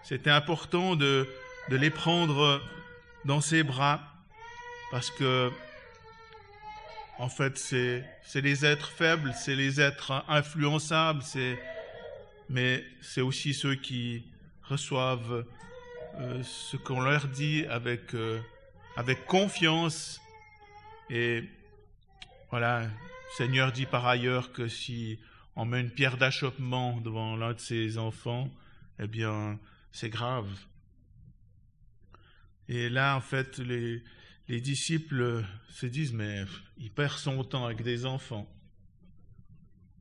C'était 0.03 0.29
important 0.29 0.95
de, 0.95 1.27
de 1.69 1.75
les 1.75 1.89
prendre 1.89 2.61
dans 3.25 3.41
ses 3.41 3.63
bras 3.63 4.01
parce 4.91 5.11
que, 5.11 5.51
en 7.17 7.29
fait, 7.29 7.57
c'est, 7.57 8.03
les 8.35 8.65
êtres 8.65 8.91
faibles, 8.91 9.33
c'est 9.35 9.55
les 9.55 9.79
êtres 9.79 10.23
influençables, 10.27 11.21
c'est, 11.21 11.57
mais 12.49 12.83
c'est 13.01 13.21
aussi 13.21 13.53
ceux 13.53 13.75
qui 13.75 14.23
reçoivent 14.63 15.45
euh, 16.19 16.43
ce 16.43 16.77
qu'on 16.77 16.99
leur 17.01 17.27
dit 17.27 17.65
avec, 17.69 18.13
euh, 18.13 18.39
avec 18.95 19.25
confiance. 19.25 20.21
Et 21.09 21.43
voilà, 22.49 22.83
Seigneur 23.37 23.71
dit 23.71 23.85
par 23.85 24.05
ailleurs 24.07 24.51
que 24.51 24.67
si 24.67 25.19
on 25.55 25.65
met 25.65 25.79
une 25.79 25.91
pierre 25.91 26.17
d'achoppement 26.17 26.99
devant 26.99 27.37
l'un 27.37 27.53
de 27.53 27.59
ses 27.59 27.97
enfants, 27.97 28.53
eh 28.99 29.07
bien, 29.07 29.57
c'est 29.91 30.09
grave. 30.09 30.49
Et 32.67 32.89
là, 32.89 33.15
en 33.15 33.21
fait, 33.21 33.57
les, 33.59 34.03
les 34.49 34.59
disciples 34.59 35.45
se 35.69 35.85
disent, 35.85 36.13
mais 36.13 36.43
il 36.77 36.91
perd 36.91 37.17
son 37.17 37.43
temps 37.43 37.65
avec 37.65 37.83
des 37.83 38.05
enfants. 38.05 38.53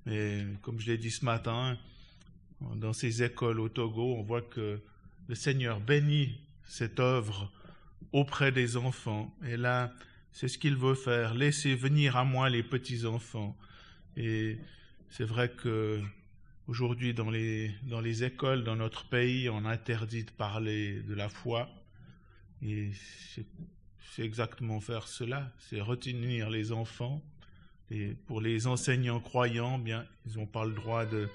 Et 0.06 0.42
comme 0.62 0.80
je 0.80 0.86
l'ai 0.90 0.98
dit 0.98 1.10
ce 1.10 1.24
matin, 1.24 1.78
dans 2.60 2.92
ces 2.92 3.22
écoles 3.22 3.60
au 3.60 3.68
Togo, 3.68 4.16
on 4.16 4.22
voit 4.22 4.42
que 4.42 4.82
le 5.28 5.34
Seigneur 5.36 5.80
bénit 5.80 6.40
cette 6.64 6.98
œuvre 6.98 7.52
auprès 8.12 8.50
des 8.50 8.76
enfants. 8.76 9.32
Et 9.44 9.56
là, 9.56 9.92
c'est 10.32 10.48
ce 10.48 10.58
qu'il 10.58 10.76
veut 10.76 10.94
faire. 10.94 11.34
Laissez 11.34 11.74
venir 11.74 12.16
à 12.16 12.24
moi 12.24 12.50
les 12.50 12.62
petits-enfants. 12.62 13.56
Et 14.16 14.58
c'est 15.10 15.24
vrai 15.24 15.50
que 15.50 16.00
aujourd'hui, 16.68 17.14
dans 17.14 17.30
les, 17.30 18.24
écoles, 18.24 18.64
dans 18.64 18.76
notre 18.76 19.08
pays, 19.08 19.48
on 19.48 19.64
interdit 19.64 20.24
de 20.24 20.30
parler 20.30 21.02
de 21.02 21.14
la 21.14 21.28
foi. 21.28 21.68
Et 22.62 22.90
c'est 23.34 24.22
exactement 24.22 24.80
faire 24.80 25.08
cela, 25.08 25.52
c'est 25.58 25.80
retenir 25.80 26.50
les 26.50 26.72
enfants. 26.72 27.22
Et 27.90 28.14
pour 28.26 28.40
les 28.40 28.66
enseignants 28.66 29.20
croyants, 29.20 29.78
bien, 29.78 30.06
ils 30.26 30.38
n'ont 30.38 30.46
pas 30.46 30.64
le 30.64 30.72
droit 30.72 31.06
de 31.06 31.28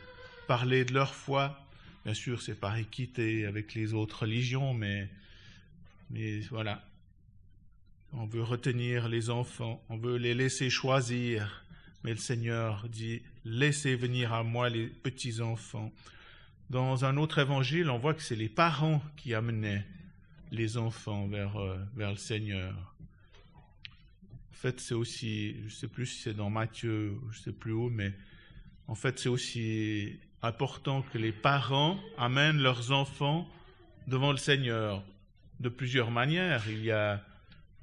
parler 0.47 0.85
de 0.85 0.93
leur 0.93 1.13
foi. 1.13 1.59
Bien 2.05 2.13
sûr, 2.13 2.41
c'est 2.41 2.55
par 2.55 2.77
équité 2.77 3.45
avec 3.45 3.73
les 3.73 3.93
autres 3.93 4.21
religions, 4.21 4.73
mais 4.73 5.09
voilà, 6.49 6.81
on 8.17 8.25
veut 8.25 8.43
retenir 8.43 9.09
les 9.09 9.29
enfants, 9.29 9.83
on 9.89 9.97
veut 9.97 10.17
les 10.17 10.33
laisser 10.33 10.69
choisir, 10.69 11.65
mais 12.03 12.11
le 12.11 12.17
Seigneur 12.17 12.87
dit, 12.87 13.21
laissez 13.43 13.95
venir 13.95 14.33
à 14.33 14.43
moi 14.43 14.69
les 14.69 14.87
petits-enfants. 14.87 15.91
Dans 16.69 17.03
un 17.03 17.17
autre 17.17 17.39
évangile, 17.39 17.89
on 17.89 17.97
voit 17.97 18.13
que 18.13 18.21
c'est 18.21 18.35
les 18.35 18.49
parents 18.49 19.01
qui 19.17 19.33
amenaient 19.33 19.85
les 20.51 20.77
enfants 20.77 21.27
vers, 21.27 21.57
euh, 21.57 21.77
vers 21.95 22.11
le 22.11 22.17
Seigneur. 22.17 22.73
En 24.51 24.53
fait, 24.53 24.79
c'est 24.79 24.95
aussi, 24.95 25.57
je 25.59 25.65
ne 25.65 25.69
sais 25.69 25.87
plus 25.87 26.05
si 26.05 26.21
c'est 26.21 26.33
dans 26.33 26.49
Matthieu, 26.49 27.19
je 27.31 27.37
ne 27.39 27.43
sais 27.43 27.51
plus 27.51 27.73
où, 27.73 27.89
mais 27.89 28.13
en 28.87 28.95
fait, 28.95 29.19
c'est 29.19 29.29
aussi 29.29 30.17
important 30.41 31.01
que 31.01 31.17
les 31.17 31.33
parents 31.33 31.99
amènent 32.17 32.61
leurs 32.61 32.91
enfants 32.91 33.47
devant 34.07 34.31
le 34.31 34.37
Seigneur 34.37 35.03
de 35.59 35.69
plusieurs 35.69 36.11
manières. 36.11 36.63
Il 36.69 36.83
y 36.83 36.91
a 36.91 37.23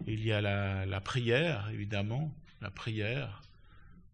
il 0.06 0.24
y 0.24 0.32
a 0.32 0.40
la, 0.40 1.00
prière, 1.00 1.68
évidemment, 1.72 2.34
la 2.60 2.70
prière. 2.70 3.42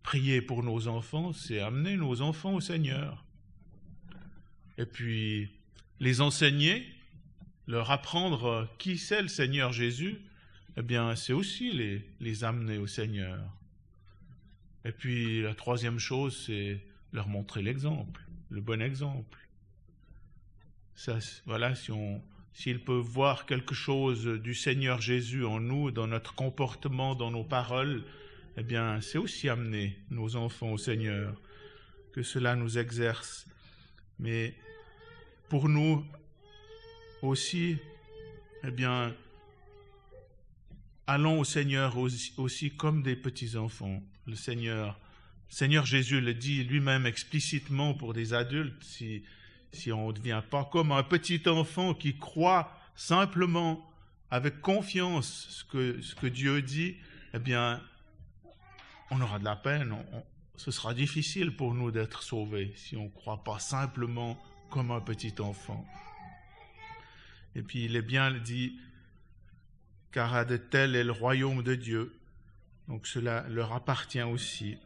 Prier 0.02 0.40
pour 0.40 0.62
nos 0.62 0.88
enfants, 0.88 1.32
c'est 1.32 1.60
amener 1.60 1.96
nos 1.96 2.20
enfants 2.20 2.54
au 2.54 2.60
Seigneur. 2.60 3.24
Et 4.78 4.86
puis, 4.86 5.50
les 6.00 6.20
enseigner, 6.20 6.86
leur 7.66 7.90
apprendre 7.90 8.68
qui 8.78 8.96
c'est 8.96 9.22
le 9.22 9.28
Seigneur 9.28 9.72
Jésus, 9.72 10.20
eh 10.76 10.82
bien, 10.82 11.14
c'est 11.16 11.32
aussi 11.32 11.72
les, 11.72 12.08
les 12.20 12.44
amener 12.44 12.78
au 12.78 12.86
Seigneur. 12.86 13.40
Et 14.84 14.92
puis, 14.92 15.42
la 15.42 15.54
troisième 15.54 15.98
chose, 15.98 16.44
c'est 16.46 16.80
leur 17.12 17.28
montrer 17.28 17.62
l'exemple, 17.62 18.24
le 18.50 18.60
bon 18.60 18.80
exemple. 18.80 19.38
Ça, 20.94 21.18
voilà, 21.46 21.74
si 21.74 21.90
on, 21.90 22.22
s'ils 22.58 22.80
peuvent 22.80 22.98
voir 22.98 23.46
quelque 23.46 23.72
chose 23.72 24.26
du 24.26 24.52
Seigneur 24.52 25.00
Jésus 25.00 25.44
en 25.44 25.60
nous, 25.60 25.92
dans 25.92 26.08
notre 26.08 26.34
comportement, 26.34 27.14
dans 27.14 27.30
nos 27.30 27.44
paroles, 27.44 28.02
eh 28.56 28.64
bien, 28.64 29.00
c'est 29.00 29.16
aussi 29.16 29.48
amener 29.48 29.96
nos 30.10 30.34
enfants 30.34 30.72
au 30.72 30.76
Seigneur, 30.76 31.40
que 32.12 32.24
cela 32.24 32.56
nous 32.56 32.76
exerce. 32.76 33.46
Mais 34.18 34.56
pour 35.48 35.68
nous 35.68 36.04
aussi, 37.22 37.76
eh 38.64 38.72
bien, 38.72 39.14
allons 41.06 41.38
au 41.38 41.44
Seigneur 41.44 41.96
aussi, 41.96 42.72
comme 42.72 43.04
des 43.04 43.14
petits-enfants. 43.14 44.02
Le 44.26 44.34
Seigneur, 44.34 44.98
Seigneur 45.48 45.86
Jésus 45.86 46.20
le 46.20 46.34
dit 46.34 46.64
lui-même 46.64 47.06
explicitement 47.06 47.94
pour 47.94 48.14
des 48.14 48.34
adultes, 48.34 48.82
si 48.82 49.22
si 49.72 49.92
on 49.92 50.08
ne 50.08 50.12
devient 50.12 50.42
pas 50.48 50.64
comme 50.64 50.92
un 50.92 51.02
petit 51.02 51.42
enfant 51.48 51.94
qui 51.94 52.16
croit 52.18 52.72
simplement 52.94 53.84
avec 54.30 54.60
confiance 54.60 55.46
ce 55.50 55.64
que, 55.64 56.00
ce 56.02 56.14
que 56.14 56.26
Dieu 56.26 56.62
dit, 56.62 56.96
eh 57.34 57.38
bien, 57.38 57.82
on 59.10 59.20
aura 59.20 59.38
de 59.38 59.44
la 59.44 59.56
peine, 59.56 59.96
ce 60.56 60.70
sera 60.70 60.92
difficile 60.94 61.54
pour 61.54 61.74
nous 61.74 61.90
d'être 61.90 62.22
sauvés 62.22 62.72
si 62.76 62.96
on 62.96 63.04
ne 63.04 63.08
croit 63.10 63.44
pas 63.44 63.58
simplement 63.58 64.38
comme 64.70 64.90
un 64.90 65.00
petit 65.00 65.34
enfant. 65.40 65.86
Et 67.54 67.62
puis 67.62 67.84
il 67.84 67.96
est 67.96 68.02
bien 68.02 68.32
dit, 68.32 68.78
car 70.12 70.34
à 70.34 70.44
de 70.44 70.56
tels 70.56 70.96
est 70.96 71.04
le 71.04 71.12
royaume 71.12 71.62
de 71.62 71.74
Dieu, 71.74 72.18
donc 72.88 73.06
cela 73.06 73.46
leur 73.48 73.72
appartient 73.72 74.22
aussi. 74.22 74.78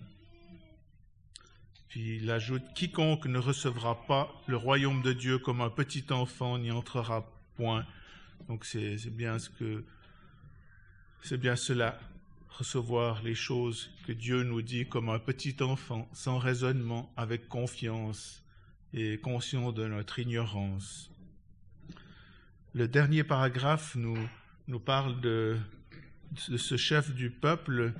Puis 1.92 2.16
il 2.16 2.30
ajoute, 2.30 2.62
quiconque 2.74 3.26
ne 3.26 3.36
recevra 3.36 4.06
pas 4.06 4.32
le 4.46 4.56
royaume 4.56 5.02
de 5.02 5.12
Dieu 5.12 5.38
comme 5.38 5.60
un 5.60 5.68
petit 5.68 6.06
enfant 6.08 6.56
n'y 6.56 6.70
entrera 6.70 7.30
point. 7.54 7.84
Donc 8.48 8.64
c'est 8.64 9.10
bien 9.10 9.36
cela, 11.54 12.00
recevoir 12.48 13.22
les 13.22 13.34
choses 13.34 13.90
que 14.06 14.12
Dieu 14.12 14.42
nous 14.42 14.62
dit 14.62 14.88
comme 14.88 15.10
un 15.10 15.18
petit 15.18 15.62
enfant, 15.62 16.08
sans 16.14 16.38
raisonnement, 16.38 17.12
avec 17.18 17.46
confiance 17.50 18.42
et 18.94 19.18
conscient 19.18 19.70
de 19.70 19.86
notre 19.86 20.18
ignorance. 20.18 21.10
Le 22.72 22.88
dernier 22.88 23.22
paragraphe 23.22 23.96
nous, 23.96 24.16
parle 24.86 25.20
de 25.20 25.58
ce 26.36 26.78
chef 26.78 27.14
du 27.14 27.28
peuple 27.28 27.92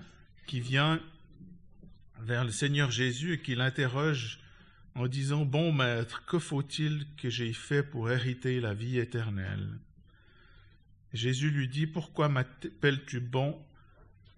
qui 0.47 0.61
vient 0.61 0.99
vers 2.23 2.45
le 2.45 2.51
Seigneur 2.51 2.91
Jésus 2.91 3.35
et 3.35 3.41
qui 3.41 3.55
l'interroge 3.55 4.41
en 4.95 5.07
disant 5.07 5.45
Bon 5.45 5.73
maître, 5.73 6.25
que 6.27 6.39
faut-il 6.39 7.07
que 7.17 7.31
j'aie 7.31 7.53
fait 7.53 7.83
pour 7.83 8.11
hériter 8.11 8.61
la 8.61 8.75
vie 8.75 8.99
éternelle? 8.99 9.69
Jésus 11.13 11.51
lui 11.51 11.69
dit 11.69 11.87
Pourquoi 11.87 12.29
m'appelles-tu 12.29 13.21
bon? 13.21 13.59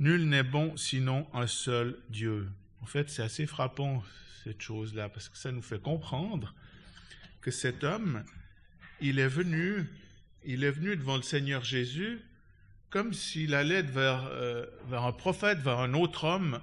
Nul 0.00 0.28
n'est 0.28 0.42
bon 0.42 0.76
sinon 0.76 1.26
un 1.32 1.46
seul 1.46 1.96
Dieu. 2.08 2.48
En 2.82 2.86
fait, 2.86 3.08
c'est 3.10 3.22
assez 3.22 3.46
frappant 3.46 4.02
cette 4.42 4.60
chose-là 4.60 5.08
parce 5.08 5.28
que 5.28 5.36
ça 5.36 5.52
nous 5.52 5.62
fait 5.62 5.80
comprendre 5.80 6.54
que 7.40 7.50
cet 7.50 7.84
homme, 7.84 8.24
il 9.00 9.18
est 9.18 9.28
venu, 9.28 9.86
il 10.44 10.64
est 10.64 10.70
venu 10.70 10.96
devant 10.96 11.16
le 11.16 11.22
Seigneur 11.22 11.64
Jésus 11.64 12.20
comme 12.90 13.12
s'il 13.12 13.54
allait 13.54 13.82
vers, 13.82 14.28
euh, 14.30 14.66
vers 14.88 15.02
un 15.02 15.12
prophète, 15.12 15.58
vers 15.58 15.80
un 15.80 15.94
autre 15.94 16.24
homme. 16.24 16.60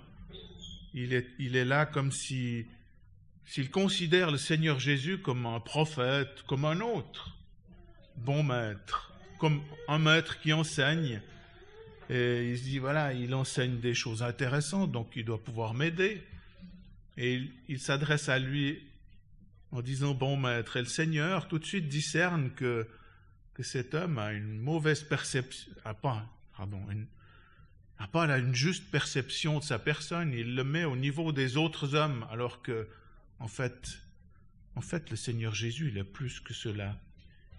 Il 0.94 1.14
est, 1.14 1.66
là 1.66 1.86
comme 1.86 2.12
si 2.12 2.66
s'il 3.46 3.70
considère 3.70 4.32
le 4.32 4.38
Seigneur 4.38 4.80
Jésus 4.80 5.18
comme 5.18 5.46
un 5.46 5.60
prophète, 5.60 6.44
comme 6.48 6.66
un 6.66 6.80
autre, 6.80 7.38
bon 8.18 8.44
maître, 8.44 9.14
comme 9.40 9.62
un 9.88 10.00
maître 10.00 10.40
qui 10.40 10.54
enseigne, 10.54 11.22
et 12.10 12.52
il 12.52 12.58
se 12.58 12.64
dit, 12.64 12.78
voilà, 12.78 13.14
il 13.14 13.34
enseigne 13.34 13.80
des 13.80 13.94
choses 13.94 14.22
intéressantes, 14.22 14.92
donc 14.92 15.14
il 15.16 15.24
doit 15.24 15.42
pouvoir 15.42 15.74
m'aider. 15.74 16.22
Et 17.18 17.42
il, 17.70 17.80
s'adresse 17.80 18.28
à 18.28 18.38
lui 18.38 18.84
en 19.72 19.82
disant, 19.82 20.14
bon 20.14 20.36
maître, 20.36 20.76
et 20.76 20.82
le 20.82 20.88
Seigneur 20.88 21.48
tout 21.48 21.58
de 21.58 21.64
suite 21.66 21.88
discerne 21.88 22.52
que, 22.52 22.86
que 23.54 23.64
cet 23.64 23.94
homme 23.94 24.18
a 24.18 24.34
une 24.34 24.60
mauvaise 24.60 25.04
perception, 25.04 25.72
a 25.86 25.94
pas, 25.94 26.28
pardon, 26.58 26.82
une, 26.90 27.06
a 28.02 28.08
pas 28.08 28.28
là 28.28 28.38
une 28.38 28.56
juste 28.56 28.90
perception 28.92 29.60
de 29.60 29.64
sa 29.64 29.80
personne, 29.80 30.34
il 30.34 30.56
le 30.56 30.64
met 30.64 30.86
au 30.86 30.96
niveau 30.96 31.32
des 31.32 31.58
autres 31.58 31.96
hommes, 31.96 32.26
alors 32.32 32.62
que 32.62 32.88
en 33.40 33.48
fait, 33.48 34.00
en 34.76 34.82
fait, 34.82 35.10
le 35.10 35.16
Seigneur 35.16 35.54
Jésus, 35.54 35.90
il 35.90 35.98
est 35.98 36.04
plus 36.04 36.40
que 36.40 36.54
cela. 36.54 36.98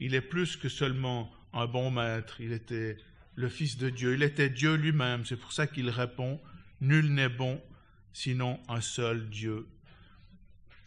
Il 0.00 0.14
est 0.14 0.20
plus 0.20 0.56
que 0.56 0.68
seulement 0.68 1.30
un 1.52 1.66
bon 1.66 1.90
maître. 1.90 2.40
Il 2.40 2.52
était 2.52 2.96
le 3.34 3.48
Fils 3.48 3.76
de 3.76 3.90
Dieu. 3.90 4.14
Il 4.14 4.22
était 4.22 4.48
Dieu 4.48 4.74
lui-même. 4.74 5.24
C'est 5.24 5.36
pour 5.36 5.52
ça 5.52 5.66
qu'il 5.66 5.90
répond 5.90 6.40
Nul 6.80 7.12
n'est 7.12 7.28
bon 7.28 7.60
sinon 8.12 8.60
un 8.68 8.80
seul 8.80 9.28
Dieu. 9.28 9.68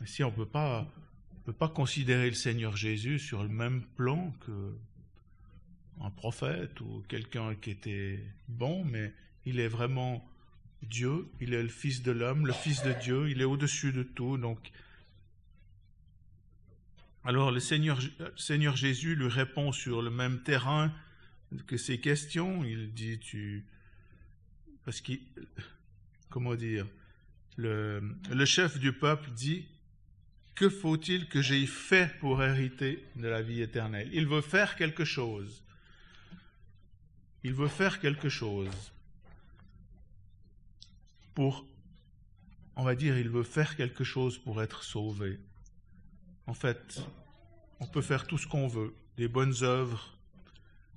Si 0.06 0.24
on 0.24 0.32
ne 0.32 0.36
peut 0.36 0.46
pas, 0.46 0.92
peut 1.46 1.54
pas 1.54 1.70
considérer 1.70 2.30
le 2.30 2.36
Seigneur 2.36 2.76
Jésus 2.76 3.20
sur 3.20 3.44
le 3.44 3.50
même 3.50 3.84
plan 3.96 4.34
que 4.46 4.76
un 6.02 6.10
prophète 6.10 6.82
ou 6.82 7.04
quelqu'un 7.08 7.56
qui 7.56 7.72
était 7.72 8.20
bon, 8.50 8.84
mais 8.84 9.14
il 9.46 9.60
est 9.60 9.68
vraiment 9.68 10.28
Dieu, 10.84 11.28
il 11.42 11.54
est 11.54 11.64
le 11.64 11.70
Fils 11.70 12.04
de 12.04 12.12
l'homme, 12.12 12.46
le 12.46 12.54
Fils 12.54 12.84
de 12.84 12.94
Dieu, 12.94 13.30
il 13.30 13.42
est 13.42 13.46
au-dessus 13.46 13.92
de 13.92 14.04
tout, 14.04 14.38
alors 17.26 17.52
le 17.52 17.60
Seigneur, 17.60 18.76
Jésus 18.76 19.16
lui 19.16 19.28
répond 19.28 19.72
sur 19.72 20.04
le 20.04 20.12
même 20.12 20.44
terrain 20.44 20.94
que 21.66 21.76
ces 21.76 22.00
questions. 22.00 22.64
Il 22.64 22.94
dit. 22.94 23.20
Parce 24.86 25.02
qu'il... 25.02 25.20
Comment 26.30 26.56
dire 26.56 26.86
le, 27.58 28.16
le 28.30 28.46
chef 28.46 28.78
du 28.80 28.92
peuple 28.92 29.32
dit, 29.32 29.66
que 30.54 30.70
faut-il 30.70 31.30
que 31.30 31.42
j'aie 31.42 31.66
fait 31.66 32.14
pour 32.20 32.44
hériter 32.44 33.04
de 33.16 33.28
la 33.28 33.42
vie 33.42 33.62
éternelle? 33.62 34.10
Il 34.12 34.28
veut 34.28 34.42
faire 34.42 34.76
quelque 34.76 35.06
chose. 35.06 35.64
Il 37.44 37.54
veut 37.54 37.70
faire 37.70 38.00
quelque 38.00 38.30
chose 38.30 38.92
pour, 41.36 41.68
on 42.76 42.84
va 42.84 42.96
dire, 42.96 43.18
il 43.18 43.30
veut 43.30 43.44
faire 43.44 43.76
quelque 43.76 44.04
chose 44.04 44.40
pour 44.40 44.64
être 44.64 44.84
sauvé. 44.84 45.40
En 46.48 46.54
fait, 46.54 47.02
on 47.80 47.86
peut 47.86 48.02
faire 48.02 48.26
tout 48.26 48.38
ce 48.38 48.48
qu'on 48.48 48.68
veut, 48.68 48.96
des 49.18 49.28
bonnes 49.28 49.56
œuvres, 49.62 50.18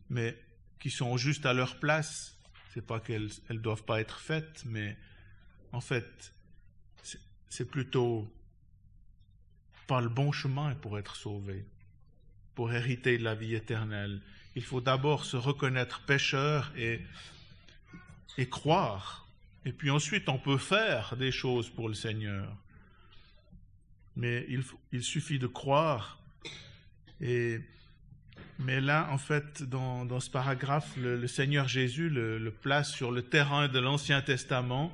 mais 0.08 0.36
qui 0.78 0.90
sont 0.90 1.16
juste 1.16 1.44
à 1.44 1.52
leur 1.52 1.78
place. 1.78 2.38
C'est 2.72 2.86
pas 2.86 3.00
qu'elles 3.00 3.30
ne 3.50 3.58
doivent 3.58 3.84
pas 3.84 4.00
être 4.00 4.20
faites, 4.20 4.64
mais 4.64 4.96
en 5.72 5.80
fait, 5.80 6.32
c'est 7.48 7.70
plutôt 7.70 8.32
pas 9.86 10.00
le 10.00 10.08
bon 10.08 10.32
chemin 10.32 10.74
pour 10.76 10.98
être 10.98 11.16
sauvé, 11.16 11.66
pour 12.54 12.72
hériter 12.72 13.18
de 13.18 13.24
la 13.24 13.34
vie 13.34 13.54
éternelle. 13.54 14.20
Il 14.54 14.62
faut 14.62 14.80
d'abord 14.80 15.24
se 15.24 15.36
reconnaître 15.36 16.04
pécheur 16.04 16.72
et, 16.76 17.00
et 18.36 18.48
croire. 18.48 19.27
Et 19.64 19.72
puis 19.72 19.90
ensuite, 19.90 20.28
on 20.28 20.38
peut 20.38 20.58
faire 20.58 21.16
des 21.16 21.32
choses 21.32 21.68
pour 21.68 21.88
le 21.88 21.94
Seigneur 21.94 22.56
mais 24.18 24.44
il, 24.90 25.02
suffit 25.02 25.38
de 25.38 25.46
croire. 25.46 26.18
Et, 27.20 27.60
mais 28.58 28.80
là, 28.80 29.08
en 29.12 29.18
fait, 29.18 29.62
dans, 29.62 30.20
ce 30.20 30.28
paragraphe, 30.28 30.96
le, 30.96 31.24
Seigneur 31.28 31.68
Jésus 31.68 32.10
le, 32.10 32.50
place 32.50 32.90
sur 32.90 33.12
le 33.12 33.22
terrain 33.22 33.68
de 33.68 33.78
l'Ancien 33.78 34.20
Testament, 34.20 34.92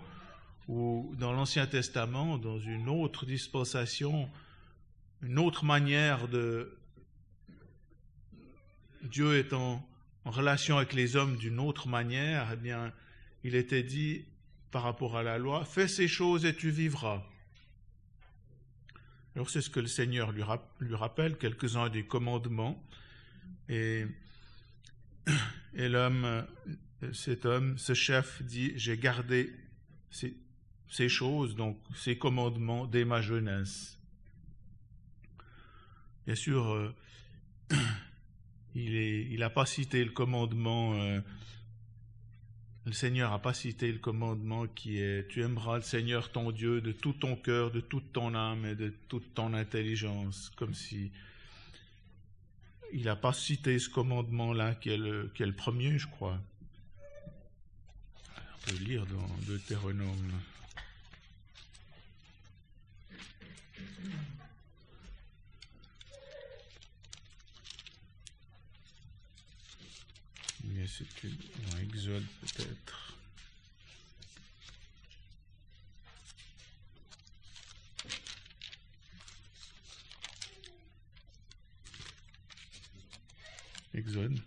ou 0.68 1.14
dans 1.18 1.32
l'Ancien 1.32 1.66
Testament, 1.66 2.36
dans 2.36 2.58
une 2.58 2.88
autre 2.88 3.24
dispensation, 3.24 4.28
une 5.22 5.38
autre 5.38 5.64
manière 5.64 6.28
de... 6.28 6.76
Dieu 9.02 9.38
étant 9.38 9.86
en 10.24 10.30
relation 10.30 10.78
avec 10.78 10.94
les 10.94 11.16
hommes 11.16 11.36
d'une 11.36 11.60
autre 11.60 11.88
manière, 11.88 12.48
eh 12.52 12.56
bien, 12.56 12.92
il 13.42 13.54
était 13.54 13.82
dit 13.82 14.24
par 14.74 14.82
rapport 14.82 15.16
à 15.16 15.22
la 15.22 15.38
loi, 15.38 15.64
fais 15.64 15.86
ces 15.86 16.08
choses 16.08 16.44
et 16.44 16.52
tu 16.52 16.68
vivras. 16.68 17.22
Alors 19.36 19.48
c'est 19.48 19.60
ce 19.60 19.70
que 19.70 19.78
le 19.78 19.86
Seigneur 19.86 20.32
lui, 20.32 20.42
rappelle, 20.42 21.38
quelques-uns 21.38 21.88
des 21.90 22.04
commandements. 22.04 22.82
Et, 23.68 24.04
l'homme, 25.74 26.44
cet 27.12 27.46
homme, 27.46 27.78
ce 27.78 27.94
chef 27.94 28.42
dit, 28.42 28.72
j'ai 28.74 28.98
gardé 28.98 29.54
ces, 30.10 30.36
ces, 30.88 31.08
choses, 31.08 31.54
donc 31.54 31.78
ces 31.94 32.18
commandements 32.18 32.84
dès 32.84 33.04
ma 33.04 33.22
jeunesse. 33.22 33.96
Bien 36.26 36.34
sûr, 36.34 36.66
euh, 36.72 36.92
il 38.74 39.38
n'a 39.38 39.50
pas 39.50 39.66
cité 39.66 40.04
le 40.04 40.10
commandement 40.10 40.94
euh, 40.94 41.20
le 42.86 42.92
Seigneur 42.92 43.30
n'a 43.30 43.38
pas 43.38 43.54
cité 43.54 43.90
le 43.90 43.98
commandement 43.98 44.66
qui 44.66 44.98
est 44.98 45.26
Tu 45.28 45.42
aimeras 45.42 45.76
le 45.76 45.82
Seigneur 45.82 46.30
ton 46.30 46.50
Dieu 46.50 46.80
de 46.80 46.92
tout 46.92 47.14
ton 47.14 47.36
cœur, 47.36 47.70
de 47.70 47.80
toute 47.80 48.12
ton 48.12 48.34
âme 48.34 48.66
et 48.66 48.74
de 48.74 48.92
toute 49.08 49.34
ton 49.34 49.54
intelligence, 49.54 50.52
comme 50.56 50.74
si 50.74 51.10
il 52.92 53.04
n'a 53.04 53.16
pas 53.16 53.32
cité 53.32 53.78
ce 53.78 53.88
commandement-là 53.88 54.74
qui, 54.74 54.96
le, 54.96 55.30
qui 55.34 55.42
est 55.42 55.46
le 55.46 55.52
premier, 55.52 55.98
je 55.98 56.06
crois. 56.06 56.38
On 58.36 58.70
peut 58.70 58.76
lire 58.84 59.04
dans 59.06 59.28
Deutéronome. 59.46 60.32
Mais 70.66 70.86
c'est 70.86 71.04
un 71.74 71.80
Exode 71.80 72.24
peut-être. 72.40 73.16
Exode. 83.94 84.40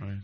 Ouais. 0.00 0.18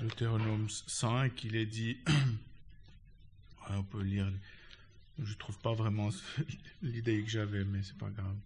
Deutéronome 0.00 0.68
5, 0.68 1.44
il 1.44 1.56
est 1.56 1.66
dit, 1.66 1.98
on 3.70 3.82
peut 3.82 4.02
lire, 4.02 4.30
je 5.18 5.32
ne 5.32 5.38
trouve 5.38 5.58
pas 5.58 5.74
vraiment 5.74 6.10
l'idée 6.82 7.22
que 7.22 7.30
j'avais, 7.30 7.64
mais 7.64 7.82
c'est 7.82 7.98
pas 7.98 8.10
grave. 8.10 8.36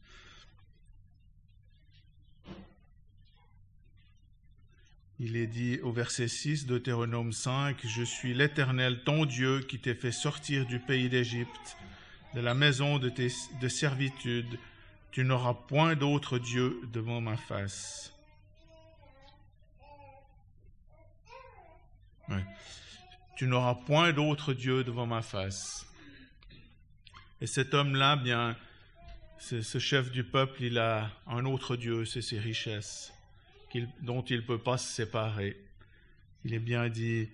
il 5.18 5.36
est 5.36 5.46
dit 5.46 5.78
au 5.82 5.92
verset 5.92 6.28
6 6.28 6.66
Deutéronome 6.66 7.32
5, 7.32 7.78
Je 7.86 8.02
suis 8.02 8.34
l'Éternel, 8.34 9.02
ton 9.04 9.24
Dieu, 9.24 9.60
qui 9.60 9.78
t'ai 9.78 9.94
fait 9.94 10.12
sortir 10.12 10.66
du 10.66 10.78
pays 10.78 11.08
d'Égypte, 11.08 11.76
de 12.34 12.40
la 12.40 12.54
maison 12.54 12.98
de, 12.98 13.08
tes, 13.08 13.28
de 13.60 13.68
servitude. 13.68 14.58
Tu 15.12 15.24
n'auras 15.24 15.54
point 15.54 15.94
d'autre 15.94 16.38
Dieu 16.38 16.80
devant 16.92 17.20
ma 17.20 17.36
face. 17.36 18.12
Tu 23.36 23.46
n'auras 23.46 23.74
point 23.74 24.12
d'autre 24.12 24.54
Dieu 24.54 24.82
devant 24.82 25.06
ma 25.06 25.22
face. 25.22 25.86
Et 27.40 27.46
cet 27.46 27.74
homme-là, 27.74 28.16
bien, 28.16 28.56
ce 29.38 29.78
chef 29.78 30.10
du 30.10 30.24
peuple, 30.24 30.64
il 30.64 30.78
a 30.78 31.10
un 31.26 31.44
autre 31.44 31.76
Dieu, 31.76 32.04
c'est 32.04 32.22
ses 32.22 32.38
richesses, 32.38 33.12
dont 34.00 34.22
il 34.22 34.36
ne 34.36 34.42
peut 34.42 34.58
pas 34.58 34.78
se 34.78 34.90
séparer. 34.92 35.56
Il 36.44 36.54
est 36.54 36.58
bien 36.58 36.88
dit 36.88 37.28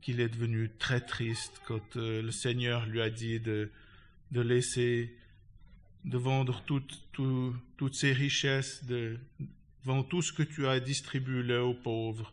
qu'il 0.00 0.20
est 0.20 0.28
devenu 0.28 0.70
très 0.78 1.00
triste 1.00 1.60
quand 1.66 1.96
euh, 1.96 2.22
le 2.22 2.30
Seigneur 2.30 2.86
lui 2.86 3.00
a 3.00 3.10
dit 3.10 3.40
de, 3.40 3.70
de 4.30 4.40
laisser, 4.40 5.16
de 6.04 6.18
vendre 6.18 6.62
toutes, 6.66 7.00
toutes 7.12 7.94
ses 7.94 8.12
richesses, 8.12 8.84
de 8.84 9.18
vendre 9.84 10.06
tout 10.08 10.22
ce 10.22 10.32
que 10.32 10.42
tu 10.42 10.66
as 10.66 10.80
distribué 10.80 11.56
aux 11.56 11.74
pauvres. 11.74 12.32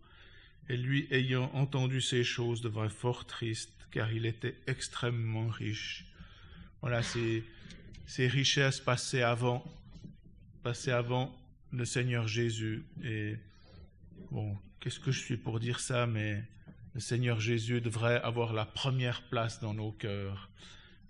Et 0.69 0.77
lui, 0.77 1.07
ayant 1.11 1.49
entendu 1.53 2.01
ces 2.01 2.23
choses, 2.23 2.61
devint 2.61 2.89
fort 2.89 3.25
triste, 3.25 3.71
car 3.91 4.11
il 4.11 4.25
était 4.25 4.55
extrêmement 4.67 5.47
riche. 5.47 6.05
Voilà, 6.81 7.01
ces 7.03 8.27
richesses 8.27 8.79
passées 8.79 9.21
avant, 9.21 9.63
passées 10.63 10.91
avant 10.91 11.35
le 11.71 11.85
Seigneur 11.85 12.27
Jésus. 12.27 12.85
Et 13.03 13.37
bon, 14.31 14.57
qu'est-ce 14.79 14.99
que 14.99 15.11
je 15.11 15.19
suis 15.19 15.37
pour 15.37 15.59
dire 15.59 15.79
ça, 15.79 16.05
mais 16.05 16.43
le 16.93 16.99
Seigneur 16.99 17.39
Jésus 17.39 17.81
devrait 17.81 18.21
avoir 18.21 18.53
la 18.53 18.65
première 18.65 19.21
place 19.23 19.59
dans 19.61 19.73
nos 19.73 19.91
cœurs. 19.91 20.49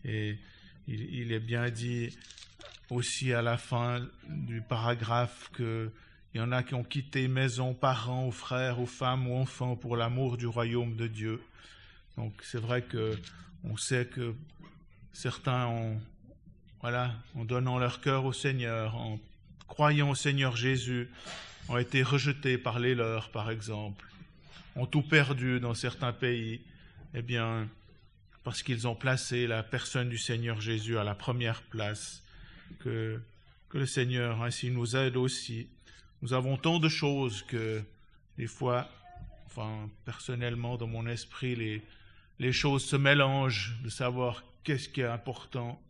Et 0.06 0.38
il 0.88 1.32
est 1.32 1.40
bien 1.40 1.70
dit 1.70 2.16
aussi 2.90 3.34
à 3.34 3.42
la 3.42 3.58
fin 3.58 4.08
du 4.30 4.62
paragraphe 4.62 5.50
que 5.54 5.92
il 6.34 6.38
y 6.38 6.42
en 6.42 6.52
a 6.52 6.64
qui 6.64 6.74
ont 6.74 6.84
quitté 6.84 7.28
maison, 7.28 7.74
parents, 7.74 8.32
frères, 8.32 8.78
femmes, 8.88 9.28
ou 9.28 9.36
enfants 9.36 9.76
pour 9.76 9.98
l'amour 9.98 10.38
du 10.38 10.46
royaume 10.46 10.96
de 10.96 11.08
Dieu. 11.08 11.42
Donc 12.18 12.34
c'est 12.44 12.60
vrai 12.60 12.82
que 12.82 13.18
on 13.64 13.78
sait 13.78 14.06
que 14.06 14.36
certains 15.14 15.66
ont, 15.68 16.00
voilà, 16.82 17.14
en 17.36 17.46
donnant 17.46 17.80
leur 17.80 18.02
cœur 18.02 18.26
au 18.26 18.34
Seigneur, 18.34 18.96
en 18.96 19.20
croyant 19.68 20.12
au 20.12 20.16
Seigneur 20.16 20.56
Jésus, 20.56 21.10
ont 21.70 21.78
été 21.78 22.04
rejetés 22.04 22.58
par 22.58 22.80
les 22.80 22.96
leurs, 22.96 23.30
par 23.30 23.50
exemple, 23.50 24.06
ont 24.76 24.86
tout 24.86 25.02
perdu 25.02 25.60
dans 25.60 25.74
certains 25.74 26.14
pays, 26.14 26.62
eh 27.14 27.22
bien, 27.22 27.68
parce 28.44 28.64
qu'ils 28.64 28.88
ont 28.88 28.96
placé 28.96 29.48
la 29.48 29.64
personne 29.64 30.08
du 30.08 30.18
Seigneur 30.18 30.62
Jésus 30.62 30.98
à 30.98 31.04
la 31.04 31.16
première 31.16 31.64
place, 31.64 32.24
que 32.80 33.20
le 33.74 33.86
Seigneur 33.86 34.42
ainsi 34.44 34.72
nous 34.72 34.96
aide 34.96 35.18
aussi 35.18 35.68
nous 36.22 36.34
avons 36.34 36.58
tant 36.58 36.80
de 36.80 36.90
choses 36.90 37.44
que 37.44 37.84
des 38.38 38.48
fois, 38.48 38.90
enfin, 39.46 39.90
personnellement, 40.06 40.78
dans 40.78 40.88
mon 40.88 41.08
esprit, 41.08 41.82
les, 42.40 42.52
choses 42.52 42.86
se 42.86 42.96
mélangent 42.96 43.78
de 43.84 43.90
savoir 43.90 44.44
qu'est-ce 44.64 44.90
qui 44.90 45.02
est 45.02 45.06
important, 45.06 45.82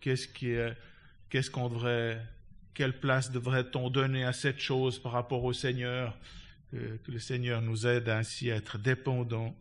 qu'est-ce 0.00 0.28
qui 0.28 0.50
est, 0.50 0.76
qu'est-ce 1.30 1.50
qu'on 1.50 1.68
devrait, 1.68 2.22
quelle 2.74 2.98
place 2.98 3.30
devrait-on 3.30 3.90
donner 3.90 4.24
à 4.24 4.32
cette 4.32 4.60
chose 4.60 4.98
par 4.98 5.12
rapport 5.12 5.44
au 5.44 5.52
Seigneur, 5.52 6.16
que, 6.70 6.98
le 7.10 7.18
Seigneur 7.18 7.62
nous 7.62 7.86
aide 7.86 8.08
ainsi 8.08 8.50
à 8.50 8.56
être 8.56 8.78
dépendants 8.78 9.56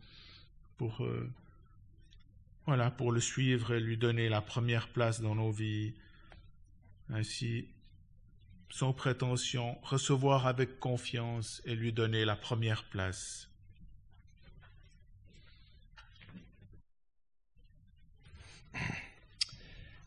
pour, 0.78 1.04
euh, 1.04 1.30
voilà, 2.66 2.92
pour 2.92 3.12
le 3.12 3.22
suivre 3.22 3.74
et 3.74 3.80
lui 3.80 3.98
donner 3.98 4.28
la 4.28 4.42
première 4.42 4.90
place 4.90 5.22
dans 5.22 5.36
nos 5.36 5.52
vies. 5.52 5.94
Ainsi, 7.10 7.68
sans 8.70 8.94
prétention, 8.94 9.78
recevoir 9.84 10.48
avec 10.48 10.80
confiance 10.80 11.62
et 11.66 11.76
lui 11.76 11.94
donner 11.94 12.26
la 12.26 12.36
première 12.36 12.84
place. 12.86 13.50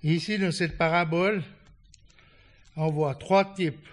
Ici, 0.02 0.38
dans 0.38 0.52
cette 0.52 0.78
parabole, 0.78 1.42
on 2.76 2.90
voit 2.90 3.14
trois 3.14 3.54
types. 3.54 3.88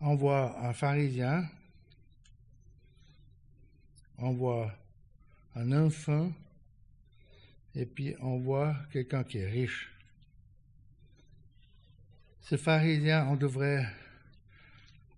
On 0.00 0.14
voit 0.14 0.58
un 0.60 0.72
pharisien, 0.72 1.48
on 4.18 4.32
voit 4.32 4.72
un 5.54 5.72
enfant, 5.72 6.32
et 7.74 7.86
puis 7.86 8.14
on 8.20 8.38
voit 8.38 8.76
quelqu'un 8.92 9.24
qui 9.24 9.38
est 9.38 9.48
riche. 9.48 9.90
Ces 12.48 12.58
pharisiens, 12.58 13.26
on 13.26 13.34
devrait 13.34 13.88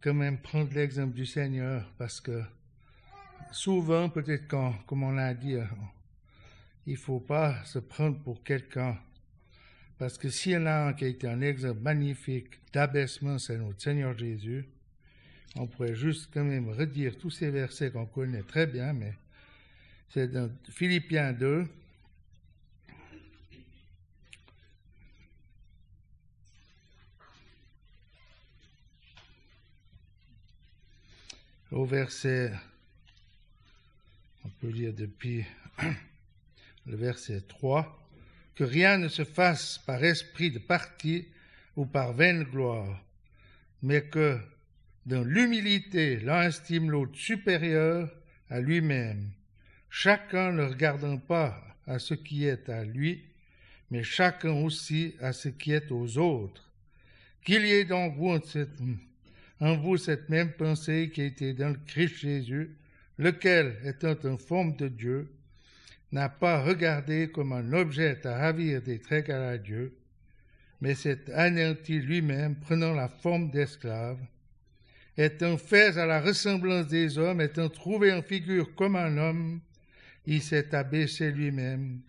quand 0.00 0.14
même 0.14 0.38
prendre 0.38 0.72
l'exemple 0.72 1.12
du 1.12 1.26
Seigneur 1.26 1.86
parce 1.98 2.22
que 2.22 2.42
souvent, 3.52 4.08
peut-être 4.08 4.46
comme 4.86 5.02
on 5.02 5.12
l'a 5.12 5.34
dit, 5.34 5.56
il 6.86 6.92
ne 6.94 6.96
faut 6.96 7.20
pas 7.20 7.62
se 7.66 7.80
prendre 7.80 8.18
pour 8.20 8.42
quelqu'un. 8.42 8.96
Parce 9.98 10.16
que 10.16 10.30
s'il 10.30 10.52
y 10.52 10.56
en 10.56 10.64
a 10.64 10.86
un 10.86 10.94
qui 10.94 11.04
a 11.04 11.08
été 11.08 11.28
un 11.28 11.42
exemple 11.42 11.82
magnifique 11.82 12.60
d'abaissement, 12.72 13.38
c'est 13.38 13.58
notre 13.58 13.82
Seigneur 13.82 14.16
Jésus. 14.16 14.66
On 15.54 15.66
pourrait 15.66 15.96
juste 15.96 16.30
quand 16.32 16.44
même 16.44 16.70
redire 16.70 17.18
tous 17.18 17.28
ces 17.28 17.50
versets 17.50 17.90
qu'on 17.90 18.06
connaît 18.06 18.42
très 18.42 18.66
bien, 18.66 18.94
mais 18.94 19.12
c'est 20.08 20.28
dans 20.28 20.50
Philippiens 20.70 21.34
2, 21.34 21.66
au 31.70 31.84
verset, 31.84 32.52
on 34.44 34.48
peut 34.48 34.68
lire 34.68 34.92
depuis 34.94 35.44
le 36.86 36.96
verset 36.96 37.42
3, 37.42 38.08
que 38.54 38.64
rien 38.64 38.98
ne 38.98 39.08
se 39.08 39.24
fasse 39.24 39.78
par 39.78 40.02
esprit 40.02 40.50
de 40.50 40.58
parti 40.58 41.28
ou 41.76 41.84
par 41.84 42.12
vaine 42.14 42.44
gloire, 42.44 43.04
mais 43.82 44.02
que 44.02 44.38
dans 45.06 45.22
l'humilité 45.22 46.16
l'un 46.16 46.48
estime 46.48 46.90
l'autre 46.90 47.16
supérieur 47.16 48.10
à 48.50 48.60
lui-même, 48.60 49.30
chacun 49.90 50.52
ne 50.52 50.64
regardant 50.64 51.18
pas 51.18 51.62
à 51.86 51.98
ce 51.98 52.14
qui 52.14 52.46
est 52.46 52.68
à 52.68 52.84
lui, 52.84 53.24
mais 53.90 54.02
chacun 54.02 54.52
aussi 54.52 55.14
à 55.20 55.32
ce 55.32 55.48
qui 55.48 55.72
est 55.72 55.90
aux 55.92 56.18
autres. 56.18 56.70
Qu'il 57.44 57.64
y 57.64 57.72
ait 57.72 57.84
donc 57.84 58.16
vous 58.16 58.38
en 59.60 59.76
vous 59.76 59.96
cette 59.96 60.28
même 60.28 60.52
pensée 60.52 61.10
qui 61.12 61.22
était 61.22 61.52
dans 61.52 61.70
le 61.70 61.78
Christ 61.86 62.16
Jésus, 62.18 62.76
lequel, 63.18 63.76
étant 63.84 64.16
en 64.24 64.36
forme 64.36 64.76
de 64.76 64.88
Dieu, 64.88 65.32
n'a 66.12 66.28
pas 66.28 66.62
regardé 66.62 67.30
comme 67.30 67.52
un 67.52 67.72
objet 67.72 68.24
à 68.26 68.38
ravir 68.38 68.80
d'être 68.82 69.12
égal 69.12 69.42
à 69.42 69.58
Dieu, 69.58 69.96
mais 70.80 70.94
s'est 70.94 71.30
anéanti 71.32 71.98
lui-même, 71.98 72.56
prenant 72.56 72.94
la 72.94 73.08
forme 73.08 73.50
d'esclave, 73.50 74.18
étant 75.16 75.58
fait 75.58 75.98
à 75.98 76.06
la 76.06 76.20
ressemblance 76.20 76.86
des 76.86 77.18
hommes, 77.18 77.40
étant 77.40 77.68
trouvé 77.68 78.12
en 78.12 78.22
figure 78.22 78.74
comme 78.74 78.96
un 78.96 79.18
homme, 79.18 79.60
il 80.24 80.40
s'est 80.40 80.74
abaissé 80.74 81.32
lui-même, 81.32 82.00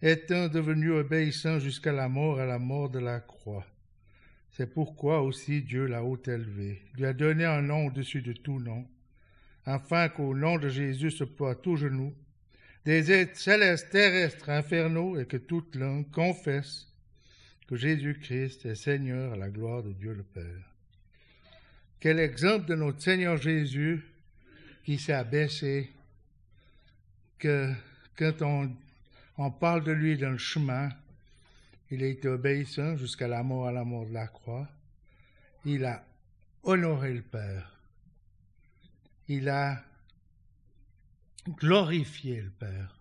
étant 0.00 0.48
devenu 0.48 0.92
obéissant 0.92 1.58
jusqu'à 1.58 1.92
la 1.92 2.08
mort, 2.08 2.38
à 2.38 2.46
la 2.46 2.58
mort 2.58 2.88
de 2.88 3.00
la 3.00 3.20
croix. 3.20 3.66
C'est 4.60 4.74
pourquoi 4.74 5.22
aussi 5.22 5.62
Dieu 5.62 5.86
l'a 5.86 6.04
haut 6.04 6.20
élevé, 6.26 6.82
lui 6.94 7.06
a 7.06 7.14
donné 7.14 7.46
un 7.46 7.62
nom 7.62 7.86
au-dessus 7.86 8.20
de 8.20 8.34
tout 8.34 8.60
nom, 8.60 8.86
afin 9.64 10.10
qu'au 10.10 10.34
nom 10.34 10.58
de 10.58 10.68
Jésus 10.68 11.10
se 11.10 11.24
ploie 11.24 11.54
tout 11.54 11.76
genou, 11.76 12.14
des 12.84 13.10
êtres 13.10 13.38
célestes, 13.38 13.88
terrestres, 13.88 14.50
infernaux, 14.50 15.18
et 15.18 15.24
que 15.24 15.38
toute 15.38 15.76
langue 15.76 16.10
confesse 16.10 16.92
que 17.68 17.76
Jésus-Christ 17.76 18.66
est 18.66 18.74
Seigneur 18.74 19.32
à 19.32 19.36
la 19.36 19.48
gloire 19.48 19.82
de 19.82 19.92
Dieu 19.92 20.12
le 20.12 20.24
Père. 20.24 20.74
Quel 21.98 22.18
exemple 22.18 22.66
de 22.66 22.74
notre 22.74 23.00
Seigneur 23.00 23.38
Jésus 23.38 24.04
qui 24.84 24.98
s'est 24.98 25.14
abaissé, 25.14 25.88
que 27.38 27.72
quand 28.14 28.42
on 29.38 29.50
parle 29.52 29.84
de 29.84 29.92
lui 29.92 30.18
dans 30.18 30.32
le 30.32 30.36
chemin, 30.36 30.90
il 31.90 32.04
a 32.04 32.06
été 32.06 32.28
obéissant 32.28 32.96
jusqu'à 32.96 33.28
la 33.28 33.42
mort, 33.42 33.66
à 33.66 33.72
la 33.72 33.84
mort 33.84 34.06
de 34.06 34.12
la 34.12 34.26
croix. 34.28 34.68
Il 35.64 35.84
a 35.84 36.04
honoré 36.62 37.14
le 37.14 37.22
Père. 37.22 37.80
Il 39.28 39.48
a 39.48 39.82
glorifié 41.48 42.42
le 42.42 42.50
Père. 42.50 43.00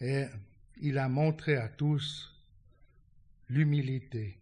Et 0.00 0.26
il 0.80 0.98
a 0.98 1.08
montré 1.08 1.56
à 1.56 1.68
tous 1.68 2.32
l'humilité. 3.48 4.38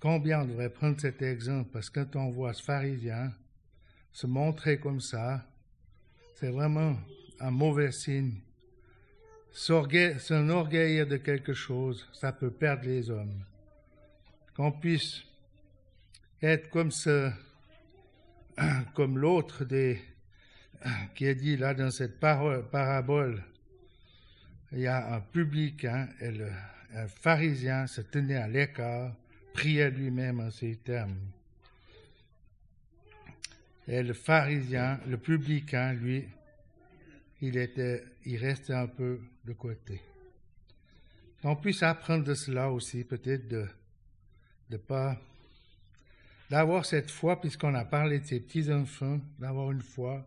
Combien 0.00 0.42
on 0.42 0.46
devrait 0.46 0.72
prendre 0.72 1.00
cet 1.00 1.22
exemple? 1.22 1.70
Parce 1.72 1.88
que 1.88 2.00
quand 2.00 2.16
on 2.16 2.30
voit 2.30 2.52
ce 2.52 2.62
pharisien, 2.62 3.32
se 4.12 4.26
montrer 4.26 4.80
comme 4.80 5.00
ça, 5.00 5.46
c'est 6.34 6.50
vraiment 6.50 6.98
un 7.38 7.50
mauvais 7.50 7.92
signe. 7.92 8.40
S'enorgueillir 9.52 11.06
de 11.06 11.18
quelque 11.18 11.52
chose, 11.52 12.08
ça 12.12 12.32
peut 12.32 12.50
perdre 12.50 12.84
les 12.86 13.10
hommes. 13.10 13.44
Qu'on 14.56 14.72
puisse 14.72 15.22
être 16.42 16.70
comme 16.70 16.90
ce, 16.90 17.30
comme 18.94 19.18
l'autre 19.18 19.64
qui 21.14 21.26
est 21.26 21.34
dit 21.34 21.56
là 21.56 21.74
dans 21.74 21.90
cette 21.90 22.18
parabole. 22.18 23.42
Il 24.72 24.80
y 24.80 24.86
a 24.86 25.14
un 25.14 25.20
publicain 25.20 26.08
le, 26.20 26.48
un 26.94 27.06
pharisien 27.06 27.86
se 27.86 28.00
tenait 28.00 28.36
à 28.36 28.48
l'écart, 28.48 29.14
priait 29.52 29.90
lui-même 29.90 30.40
en 30.40 30.50
ces 30.50 30.76
termes. 30.76 31.16
Et 33.88 34.02
le 34.02 34.12
pharisien, 34.12 35.00
le 35.06 35.16
publicain, 35.16 35.92
lui, 35.92 36.24
il, 37.42 37.56
était, 37.58 38.04
il 38.24 38.36
restait 38.36 38.72
un 38.72 38.86
peu 38.86 39.20
de 39.44 39.52
côté. 39.52 40.00
On 41.42 41.56
puisse 41.56 41.82
apprendre 41.82 42.24
de 42.24 42.34
cela 42.34 42.70
aussi, 42.70 43.04
peut-être 43.04 43.48
de 43.48 44.76
pas 44.76 45.20
d'avoir 46.48 46.86
cette 46.86 47.10
foi, 47.10 47.40
puisqu'on 47.40 47.74
a 47.74 47.84
parlé 47.84 48.20
de 48.20 48.26
ces 48.26 48.40
petits-enfants, 48.40 49.20
d'avoir 49.38 49.72
une 49.72 49.82
foi 49.82 50.26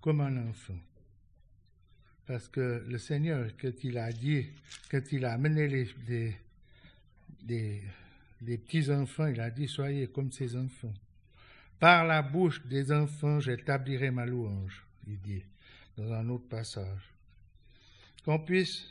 comme 0.00 0.20
un 0.20 0.48
enfant. 0.48 0.78
Parce 2.26 2.48
que 2.48 2.84
le 2.86 2.98
Seigneur, 2.98 3.50
quand 3.60 3.82
il 3.82 3.98
a 3.98 4.12
dit, 4.12 4.46
quand 4.90 5.10
il 5.10 5.24
a 5.24 5.32
amené 5.32 5.66
les, 5.66 6.36
les 7.46 8.58
petits-enfants, 8.58 9.26
il 9.26 9.40
a 9.40 9.50
dit, 9.50 9.66
soyez 9.66 10.06
comme 10.06 10.30
ces 10.30 10.54
enfants. 10.54 10.94
Par 11.80 12.06
la 12.06 12.22
bouche 12.22 12.64
des 12.66 12.92
enfants, 12.92 13.40
j'établirai 13.40 14.10
ma 14.10 14.24
louange, 14.24 14.84
il 15.06 15.20
dit 15.20 15.42
dans 15.96 16.12
un 16.12 16.28
autre 16.28 16.48
passage. 16.48 17.12
Qu'on 18.24 18.38
puisse 18.38 18.86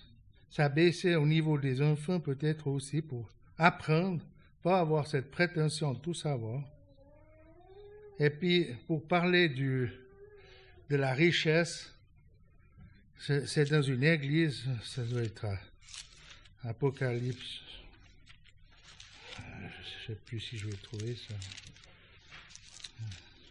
s'abaisser 0.50 1.16
au 1.16 1.26
niveau 1.26 1.58
des 1.58 1.82
enfants 1.82 2.20
peut-être 2.20 2.68
aussi 2.68 3.02
pour 3.02 3.30
apprendre, 3.58 4.24
pas 4.62 4.80
avoir 4.80 5.08
cette 5.08 5.32
prétention 5.32 5.94
de 5.94 6.00
tout 6.00 6.13
savoir. 6.13 6.63
Et 8.20 8.30
puis, 8.30 8.68
pour 8.88 9.08
parler 9.08 9.50
du, 9.50 9.92
de 10.89 10.96
la 10.96 11.13
richesse, 11.13 11.92
c'est 13.18 13.70
dans 13.70 13.82
une 13.82 14.04
église, 14.04 14.66
ça 14.84 15.04
doit 15.04 15.24
être 15.24 15.48
Apocalypse. 16.63 17.62
Je 19.38 19.42
ne 19.42 20.08
sais 20.08 20.22
plus 20.26 20.39
si 20.39 20.58
je 20.58 20.68
vais 20.68 20.78
trouver 20.78 21.16
ça. 21.16 21.34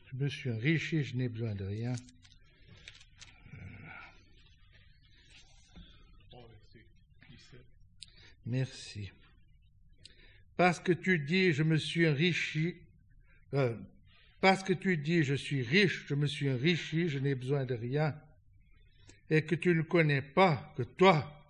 Je 0.07 0.23
me 0.23 0.29
suis 0.29 0.51
enrichi, 0.51 1.03
je 1.05 1.17
n'ai 1.17 1.29
besoin 1.29 1.55
de 1.55 1.65
rien. 1.65 1.95
Merci. 8.46 9.11
Parce 10.57 10.81
que 10.81 10.92
tu 10.92 11.18
dis, 11.18 11.52
je 11.52 11.62
me 11.62 11.76
suis 11.76 12.09
enrichi, 12.09 12.76
euh, 13.55 13.76
parce 14.40 14.62
que 14.62 14.72
tu 14.72 14.96
dis, 14.96 15.22
je 15.22 15.35
suis 15.35 15.62
riche, 15.62 16.05
je 16.07 16.14
me 16.14 16.26
suis 16.26 16.50
enrichi, 16.50 17.09
je 17.09 17.18
n'ai 17.18 17.35
besoin 17.35 17.64
de 17.64 17.74
rien, 17.74 18.14
et 19.31 19.42
que 19.42 19.55
tu 19.55 19.74
ne 19.74 19.83
connais 19.83 20.22
pas 20.22 20.72
que 20.76 20.83
toi, 20.83 21.42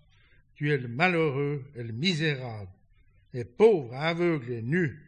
tu 0.55 0.71
es 0.71 0.79
le 0.79 0.89
malheureux 0.89 1.65
et 1.75 1.83
le 1.83 1.93
misérable, 1.93 2.71
et 3.35 3.45
pauvre, 3.45 3.95
aveugle 3.95 4.53
et 4.53 4.63
nu. 4.63 5.01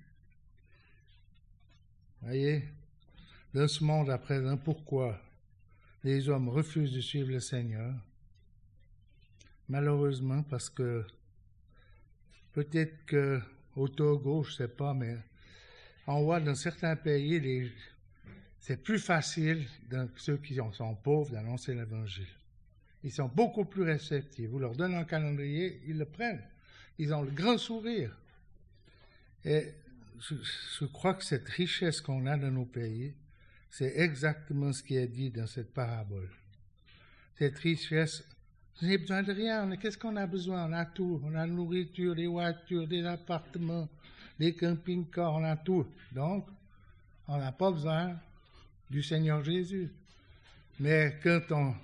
Voyez, 2.22 2.64
dans 3.52 3.68
ce 3.68 3.84
monde 3.84 4.10
à 4.10 4.18
présent, 4.18 4.56
pourquoi 4.56 5.20
les 6.02 6.28
hommes 6.28 6.48
refusent 6.48 6.92
de 6.92 7.00
suivre 7.00 7.30
le 7.30 7.40
Seigneur? 7.40 7.94
Malheureusement, 9.68 10.42
parce 10.42 10.68
que 10.68 11.06
Peut-être 12.54 13.04
que 13.04 13.40
au 13.76 13.88
Togo, 13.88 14.44
je 14.44 14.50
ne 14.50 14.54
sais 14.54 14.68
pas, 14.68 14.94
mais 14.94 15.16
on 16.06 16.22
voit 16.22 16.40
dans 16.40 16.54
certains 16.54 16.96
pays, 16.96 17.72
c'est 18.60 18.82
plus 18.82 18.98
facile, 18.98 19.66
dans 19.90 20.08
ceux 20.16 20.36
qui 20.36 20.54
sont 20.54 20.94
pauvres, 20.94 21.32
d'annoncer 21.32 21.74
l'Évangile. 21.74 22.28
Ils 23.02 23.12
sont 23.12 23.28
beaucoup 23.28 23.64
plus 23.64 23.82
réceptifs. 23.82 24.48
Vous 24.48 24.58
leur 24.58 24.74
donnez 24.74 24.96
un 24.96 25.04
calendrier, 25.04 25.82
ils 25.86 25.98
le 25.98 26.06
prennent. 26.06 26.42
Ils 26.98 27.12
ont 27.12 27.22
le 27.22 27.30
grand 27.30 27.58
sourire. 27.58 28.16
Et 29.44 29.74
je 30.20 30.86
crois 30.86 31.14
que 31.14 31.24
cette 31.24 31.48
richesse 31.48 32.00
qu'on 32.00 32.24
a 32.26 32.36
dans 32.36 32.50
nos 32.50 32.64
pays, 32.64 33.12
c'est 33.68 33.98
exactement 33.98 34.72
ce 34.72 34.82
qui 34.82 34.96
est 34.96 35.08
dit 35.08 35.30
dans 35.30 35.46
cette 35.46 35.74
parabole. 35.74 36.30
Cette 37.36 37.58
richesse 37.58 38.24
vous 38.80 38.86
n'avez 38.86 38.98
besoin 38.98 39.22
de 39.22 39.32
rien. 39.32 39.76
Qu'est-ce 39.76 39.96
qu'on 39.96 40.16
a 40.16 40.26
besoin? 40.26 40.66
On 40.68 40.72
a 40.72 40.84
tout. 40.84 41.20
On 41.24 41.30
a 41.34 41.38
la 41.38 41.46
nourriture, 41.46 42.14
des 42.14 42.26
voitures, 42.26 42.86
des 42.88 43.04
appartements, 43.06 43.88
des 44.38 44.54
camping-cars, 44.54 45.34
on 45.34 45.44
a 45.44 45.56
tout. 45.56 45.86
Donc, 46.12 46.46
on 47.28 47.38
n'a 47.38 47.52
pas 47.52 47.70
besoin 47.70 48.16
du 48.90 49.02
Seigneur 49.02 49.44
Jésus. 49.44 49.90
Mais 50.80 51.18
quand 51.22 51.40
on 51.52 51.74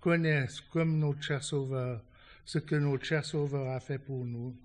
connaît 0.00 0.46
comme 0.72 0.98
notre 0.98 1.22
cher 1.22 1.44
Sauveur, 1.44 2.02
ce 2.44 2.58
que 2.58 2.76
notre 2.76 3.04
cher 3.04 3.24
Sauveur 3.24 3.68
a 3.68 3.80
fait 3.80 3.98
pour 3.98 4.24
nous, 4.24 4.56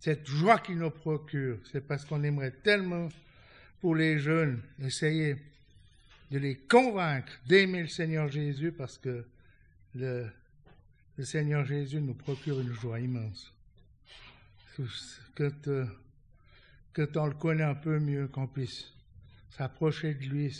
cette 0.00 0.26
joie 0.26 0.58
qu'il 0.58 0.78
nous 0.78 0.90
procure, 0.90 1.58
c'est 1.70 1.86
parce 1.86 2.04
qu'on 2.04 2.22
aimerait 2.22 2.54
tellement 2.62 3.08
pour 3.80 3.94
les 3.94 4.18
jeunes 4.18 4.62
essayer 4.82 5.36
de 6.30 6.38
les 6.38 6.56
convaincre 6.56 7.32
d'aimer 7.46 7.82
le 7.82 7.88
Seigneur 7.88 8.28
Jésus 8.30 8.72
parce 8.72 8.98
que 8.98 9.24
le, 9.94 10.28
le 11.18 11.24
Seigneur 11.24 11.64
Jésus 11.64 12.00
nous 12.00 12.14
procure 12.14 12.60
une 12.60 12.72
joie 12.72 13.00
immense. 13.00 13.52
Quand, 15.34 15.50
on 17.16 17.26
le 17.26 17.34
connaît 17.34 17.64
un 17.64 17.74
peu 17.74 17.98
mieux, 17.98 18.28
qu'on 18.28 18.46
puisse 18.46 18.92
s'approcher 19.50 20.14
de 20.14 20.24
lui, 20.26 20.56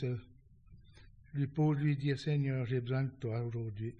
lui 1.34 1.46
pour 1.46 1.74
lui 1.74 1.96
dire 1.96 2.18
Seigneur, 2.18 2.66
j'ai 2.66 2.80
besoin 2.80 3.04
de 3.04 3.10
toi 3.20 3.40
aujourd'hui. 3.42 3.94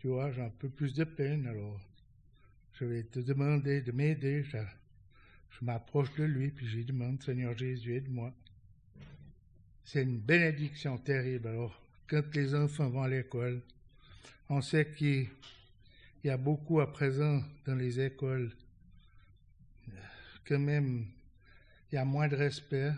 Tu 0.00 0.08
vois, 0.08 0.32
j'ai 0.32 0.42
un 0.42 0.50
peu 0.50 0.68
plus 0.68 0.92
de 0.92 1.04
peine, 1.04 1.46
alors 1.46 1.80
je 2.72 2.84
vais 2.84 3.04
te 3.04 3.20
demander 3.20 3.80
de 3.80 3.92
m'aider. 3.92 4.42
Je, 4.42 4.58
je 4.58 5.64
m'approche 5.64 6.12
de 6.16 6.24
lui, 6.24 6.50
puis 6.50 6.66
je 6.66 6.78
lui 6.78 6.84
demande 6.84 7.22
Seigneur 7.22 7.56
Jésus, 7.56 7.94
aide-moi. 7.94 8.34
C'est 9.84 10.02
une 10.02 10.18
bénédiction 10.18 10.98
terrible. 10.98 11.46
Alors, 11.46 11.80
quand 12.08 12.34
les 12.34 12.56
enfants 12.56 12.88
vont 12.88 13.02
à 13.02 13.08
l'école, 13.08 13.62
on 14.48 14.60
sait 14.60 14.90
qu'ils 14.90 15.28
il 16.26 16.30
y 16.30 16.32
a 16.32 16.36
beaucoup 16.36 16.80
à 16.80 16.92
présent 16.92 17.40
dans 17.66 17.76
les 17.76 18.00
écoles, 18.00 18.50
quand 20.44 20.58
même, 20.58 21.06
il 21.88 21.94
y 21.94 21.98
a 21.98 22.04
moins 22.04 22.26
de 22.26 22.34
respect. 22.34 22.90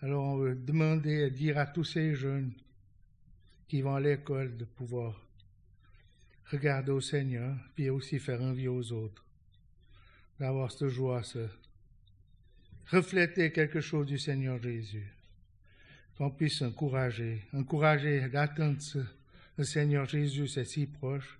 Alors 0.00 0.24
on 0.24 0.36
veut 0.38 0.54
demander 0.54 1.24
à 1.24 1.28
dire 1.28 1.58
à 1.58 1.66
tous 1.66 1.84
ces 1.84 2.14
jeunes 2.14 2.54
qui 3.68 3.82
vont 3.82 3.96
à 3.96 4.00
l'école 4.00 4.56
de 4.56 4.64
pouvoir 4.64 5.20
regarder 6.50 6.90
au 6.90 7.02
Seigneur, 7.02 7.54
puis 7.74 7.90
aussi 7.90 8.18
faire 8.18 8.40
envie 8.40 8.68
aux 8.68 8.92
autres, 8.92 9.22
d'avoir 10.40 10.72
cette 10.72 10.88
joie, 10.88 11.22
ce 11.22 11.46
refléter 12.86 13.52
quelque 13.52 13.82
chose 13.82 14.06
du 14.06 14.18
Seigneur 14.18 14.58
Jésus, 14.62 15.12
qu'on 16.16 16.30
puisse 16.30 16.62
encourager, 16.62 17.42
encourager 17.52 18.26
d'attendre 18.30 18.80
le 19.58 19.64
Seigneur 19.64 20.06
Jésus, 20.06 20.48
c'est 20.48 20.64
si 20.64 20.86
proche, 20.86 21.38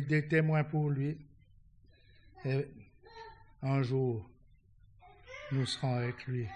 des, 0.00 0.26
témoins 0.26 0.64
pour 0.64 0.90
lui. 0.90 1.16
Et 2.44 2.66
un 3.62 3.82
jour, 3.82 4.28
nous 5.52 5.66
serons 5.66 5.96
avec 5.96 6.26
lui. 6.26 6.46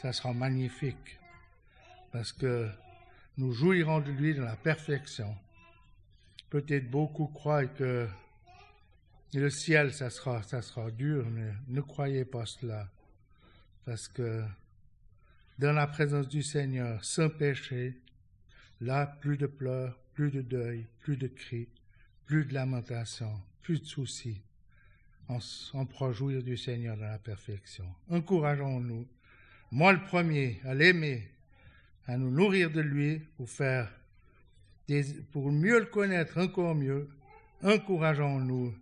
Ça 0.00 0.12
sera 0.12 0.32
magnifique 0.32 1.18
parce 2.10 2.32
que 2.32 2.68
nous 3.38 3.52
jouirons 3.52 4.00
de 4.00 4.10
lui 4.10 4.34
dans 4.34 4.44
la 4.44 4.56
perfection. 4.56 5.34
Peut-être 6.50 6.90
beaucoup 6.90 7.26
croient 7.26 7.66
que 7.66 8.08
le 9.34 9.48
ciel, 9.48 9.94
ça 9.94 10.10
sera, 10.10 10.42
ça 10.42 10.60
sera 10.60 10.90
dur, 10.90 11.26
mais 11.30 11.52
ne 11.68 11.80
croyez 11.80 12.24
pas 12.24 12.44
cela. 12.44 12.88
Parce 13.86 14.08
que 14.08 14.44
dans 15.58 15.72
la 15.72 15.86
présence 15.86 16.28
du 16.28 16.42
Seigneur, 16.42 17.02
sans 17.04 17.30
péché, 17.30 17.96
là, 18.80 19.06
plus 19.06 19.38
de 19.38 19.46
pleurs, 19.46 19.98
plus 20.12 20.30
de 20.30 20.42
deuil, 20.42 20.86
plus 21.00 21.16
de 21.16 21.28
cris, 21.28 21.68
plus 22.26 22.44
de 22.44 22.54
lamentation, 22.54 23.32
plus 23.62 23.80
de 23.80 23.86
soucis. 23.86 24.40
On, 25.28 25.38
on 25.74 26.12
jouir 26.12 26.42
du 26.42 26.56
Seigneur 26.56 26.96
dans 26.96 27.06
la 27.06 27.18
perfection. 27.18 27.86
Encourageons-nous, 28.10 29.06
moi 29.70 29.92
le 29.92 30.02
premier, 30.02 30.60
à 30.64 30.74
l'aimer, 30.74 31.28
à 32.06 32.16
nous 32.16 32.30
nourrir 32.30 32.70
de 32.70 32.80
lui 32.80 33.18
pour 33.36 33.48
faire 33.48 33.90
pour 35.30 35.50
mieux 35.50 35.78
le 35.78 35.86
connaître 35.86 36.38
encore 36.38 36.74
mieux. 36.74 37.08
Encourageons-nous. 37.62 38.74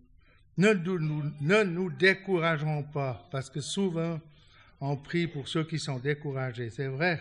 Ne, 0.57 0.73
ne 0.73 1.63
nous 1.63 1.91
décourageons 1.91 2.83
pas, 2.83 3.29
parce 3.31 3.49
que 3.49 3.61
souvent, 3.61 4.21
on 4.81 4.97
prie 4.97 5.27
pour 5.27 5.49
ceux 5.49 5.65
qui 5.65 5.79
sont 5.79 5.99
découragés. 5.99 6.71
C'est 6.71 6.89
vrai 6.89 7.21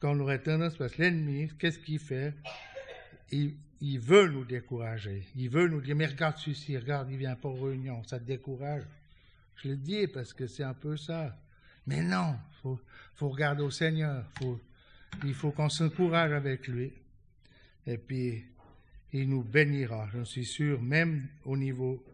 qu'on 0.00 0.18
aurait 0.20 0.40
tendance, 0.40 0.76
parce 0.76 0.94
que 0.94 1.02
l'ennemi, 1.02 1.50
qu'est-ce 1.58 1.78
qu'il 1.78 1.98
fait? 1.98 2.34
Il, 3.80 3.98
veut 3.98 4.28
nous 4.28 4.44
décourager. 4.44 5.26
Il 5.36 5.50
veut 5.50 5.68
nous 5.68 5.80
dire, 5.80 5.96
mais 5.96 6.06
regarde 6.06 6.36
celui-ci, 6.38 6.76
regarde, 6.76 7.10
il 7.10 7.16
vient 7.16 7.36
pas 7.36 7.48
aux 7.48 7.64
réunions, 7.64 8.02
ça 8.04 8.18
te 8.18 8.24
décourage? 8.24 8.82
Je 9.56 9.68
le 9.68 9.76
dis 9.76 10.06
parce 10.06 10.32
que 10.32 10.46
c'est 10.46 10.62
un 10.62 10.74
peu 10.74 10.96
ça. 10.96 11.36
Mais 11.86 12.02
non, 12.02 12.36
il 12.64 12.78
faut, 13.14 13.28
regarder 13.28 13.62
au 13.62 13.70
Seigneur. 13.70 14.24
Il 15.24 15.34
faut 15.34 15.50
qu'on 15.50 15.68
s'encourage 15.68 16.32
avec 16.32 16.66
lui. 16.68 16.92
Et 17.86 17.96
puis, 17.96 18.44
il 19.12 19.28
nous 19.28 19.42
bénira, 19.42 20.08
j'en 20.12 20.24
suis 20.24 20.44
sûr, 20.44 20.82
même 20.82 21.28
au 21.44 21.56
niveau 21.56 22.04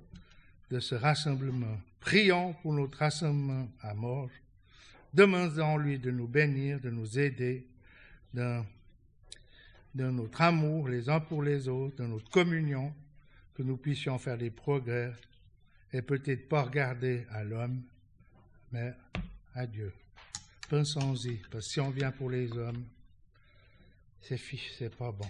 de 0.70 0.78
ce 0.78 0.94
rassemblement. 0.94 1.78
Prions 2.00 2.54
pour 2.62 2.74
notre 2.74 2.98
rassemblement 2.98 3.68
à 3.80 3.94
mort. 3.94 4.30
Demandons-lui 5.14 5.98
de 5.98 6.10
nous 6.10 6.26
bénir, 6.26 6.80
de 6.80 6.90
nous 6.90 7.18
aider 7.18 7.66
dans, 8.32 8.64
dans 9.94 10.12
notre 10.12 10.40
amour 10.40 10.88
les 10.88 11.08
uns 11.08 11.20
pour 11.20 11.42
les 11.42 11.68
autres, 11.68 11.96
dans 11.96 12.08
notre 12.08 12.30
communion, 12.30 12.92
que 13.54 13.62
nous 13.62 13.76
puissions 13.76 14.18
faire 14.18 14.38
des 14.38 14.50
progrès 14.50 15.12
et 15.92 16.02
peut-être 16.02 16.48
pas 16.48 16.62
regarder 16.62 17.26
à 17.30 17.44
l'homme, 17.44 17.82
mais 18.70 18.94
à 19.54 19.66
Dieu. 19.66 19.92
Pensons-y, 20.68 21.36
parce 21.50 21.66
que 21.66 21.72
si 21.72 21.80
on 21.80 21.90
vient 21.90 22.12
pour 22.12 22.30
les 22.30 22.50
hommes, 22.56 22.84
c'est 24.22 24.40
c'est 24.78 24.94
pas 24.94 25.12
bon. 25.12 25.28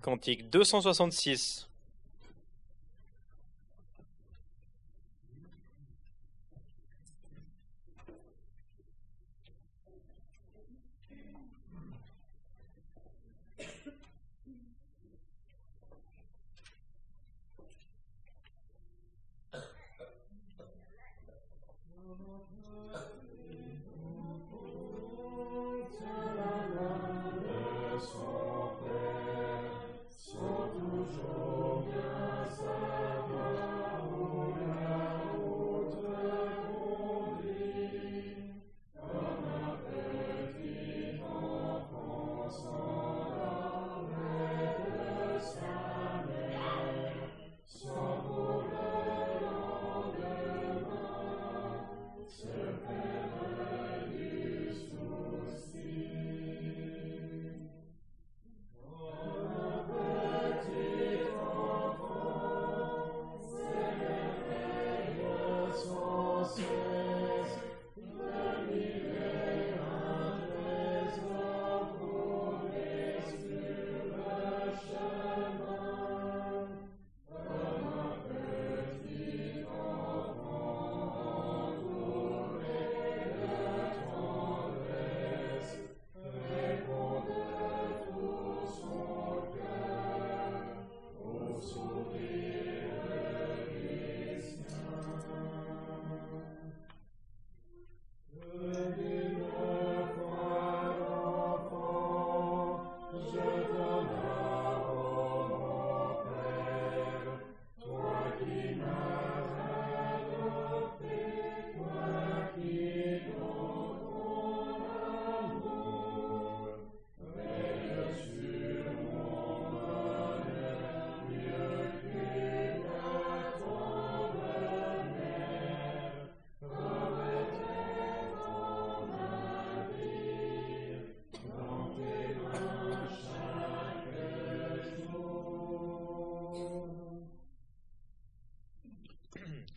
Cantique 0.00 0.50
266. 0.50 1.66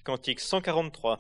Cantique 0.08 0.40
143. 0.40 1.20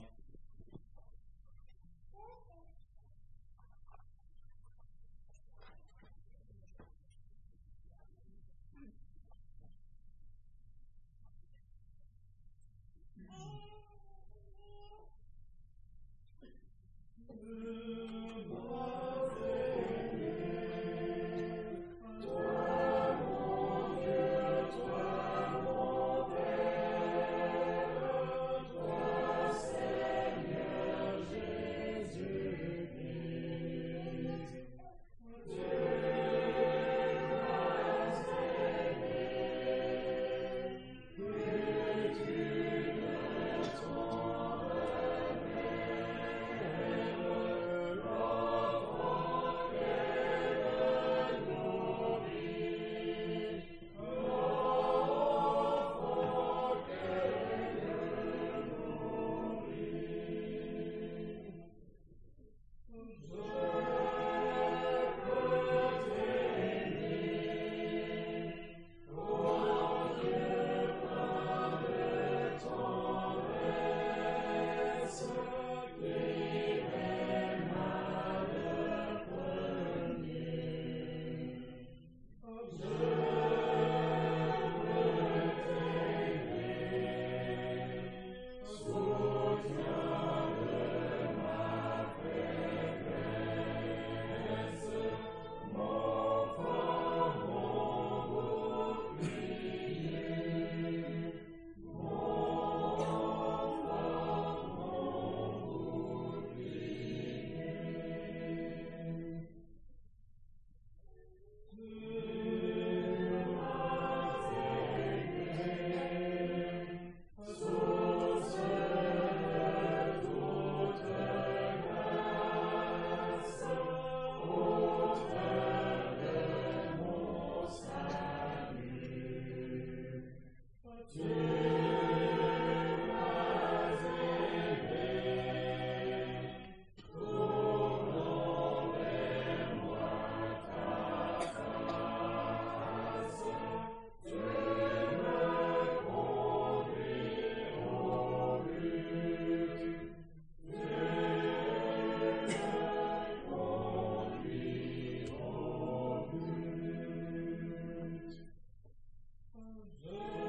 Jesus. 159.58 160.47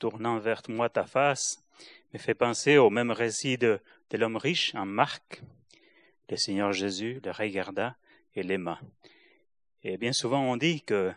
Tournant 0.00 0.38
vers 0.38 0.62
moi 0.68 0.88
ta 0.88 1.04
face 1.04 1.62
me 2.12 2.18
fait 2.18 2.34
penser 2.34 2.78
au 2.78 2.88
même 2.88 3.10
récit 3.10 3.58
de, 3.58 3.78
l'homme 4.14 4.36
riche 4.36 4.74
en 4.74 4.86
Marc. 4.86 5.42
Le 6.30 6.36
Seigneur 6.36 6.72
Jésus 6.72 7.20
le 7.22 7.30
regarda 7.30 7.96
et 8.34 8.42
l'aima. 8.42 8.80
Et 9.84 9.98
bien 9.98 10.12
souvent 10.12 10.42
on 10.42 10.56
dit 10.56 10.80
que 10.80 11.12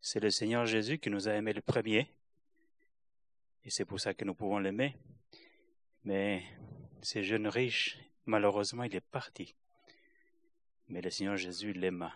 c'est 0.00 0.20
le 0.20 0.30
Seigneur 0.30 0.64
Jésus 0.64 0.98
qui 0.98 1.10
nous 1.10 1.28
a 1.28 1.32
aimés 1.32 1.52
le 1.52 1.60
premier, 1.60 2.08
et 3.64 3.70
c'est 3.70 3.84
pour 3.84 4.00
ça 4.00 4.14
que 4.14 4.24
nous 4.24 4.34
pouvons 4.34 4.58
l'aimer. 4.58 4.96
Mais 6.04 6.42
ce 7.02 7.22
jeune 7.22 7.46
riche, 7.46 7.98
malheureusement, 8.24 8.84
il 8.84 8.94
est 8.94 9.00
parti. 9.00 9.54
Mais 10.88 11.02
le 11.02 11.10
Seigneur 11.10 11.36
Jésus 11.36 11.72
l'aima. 11.72 12.14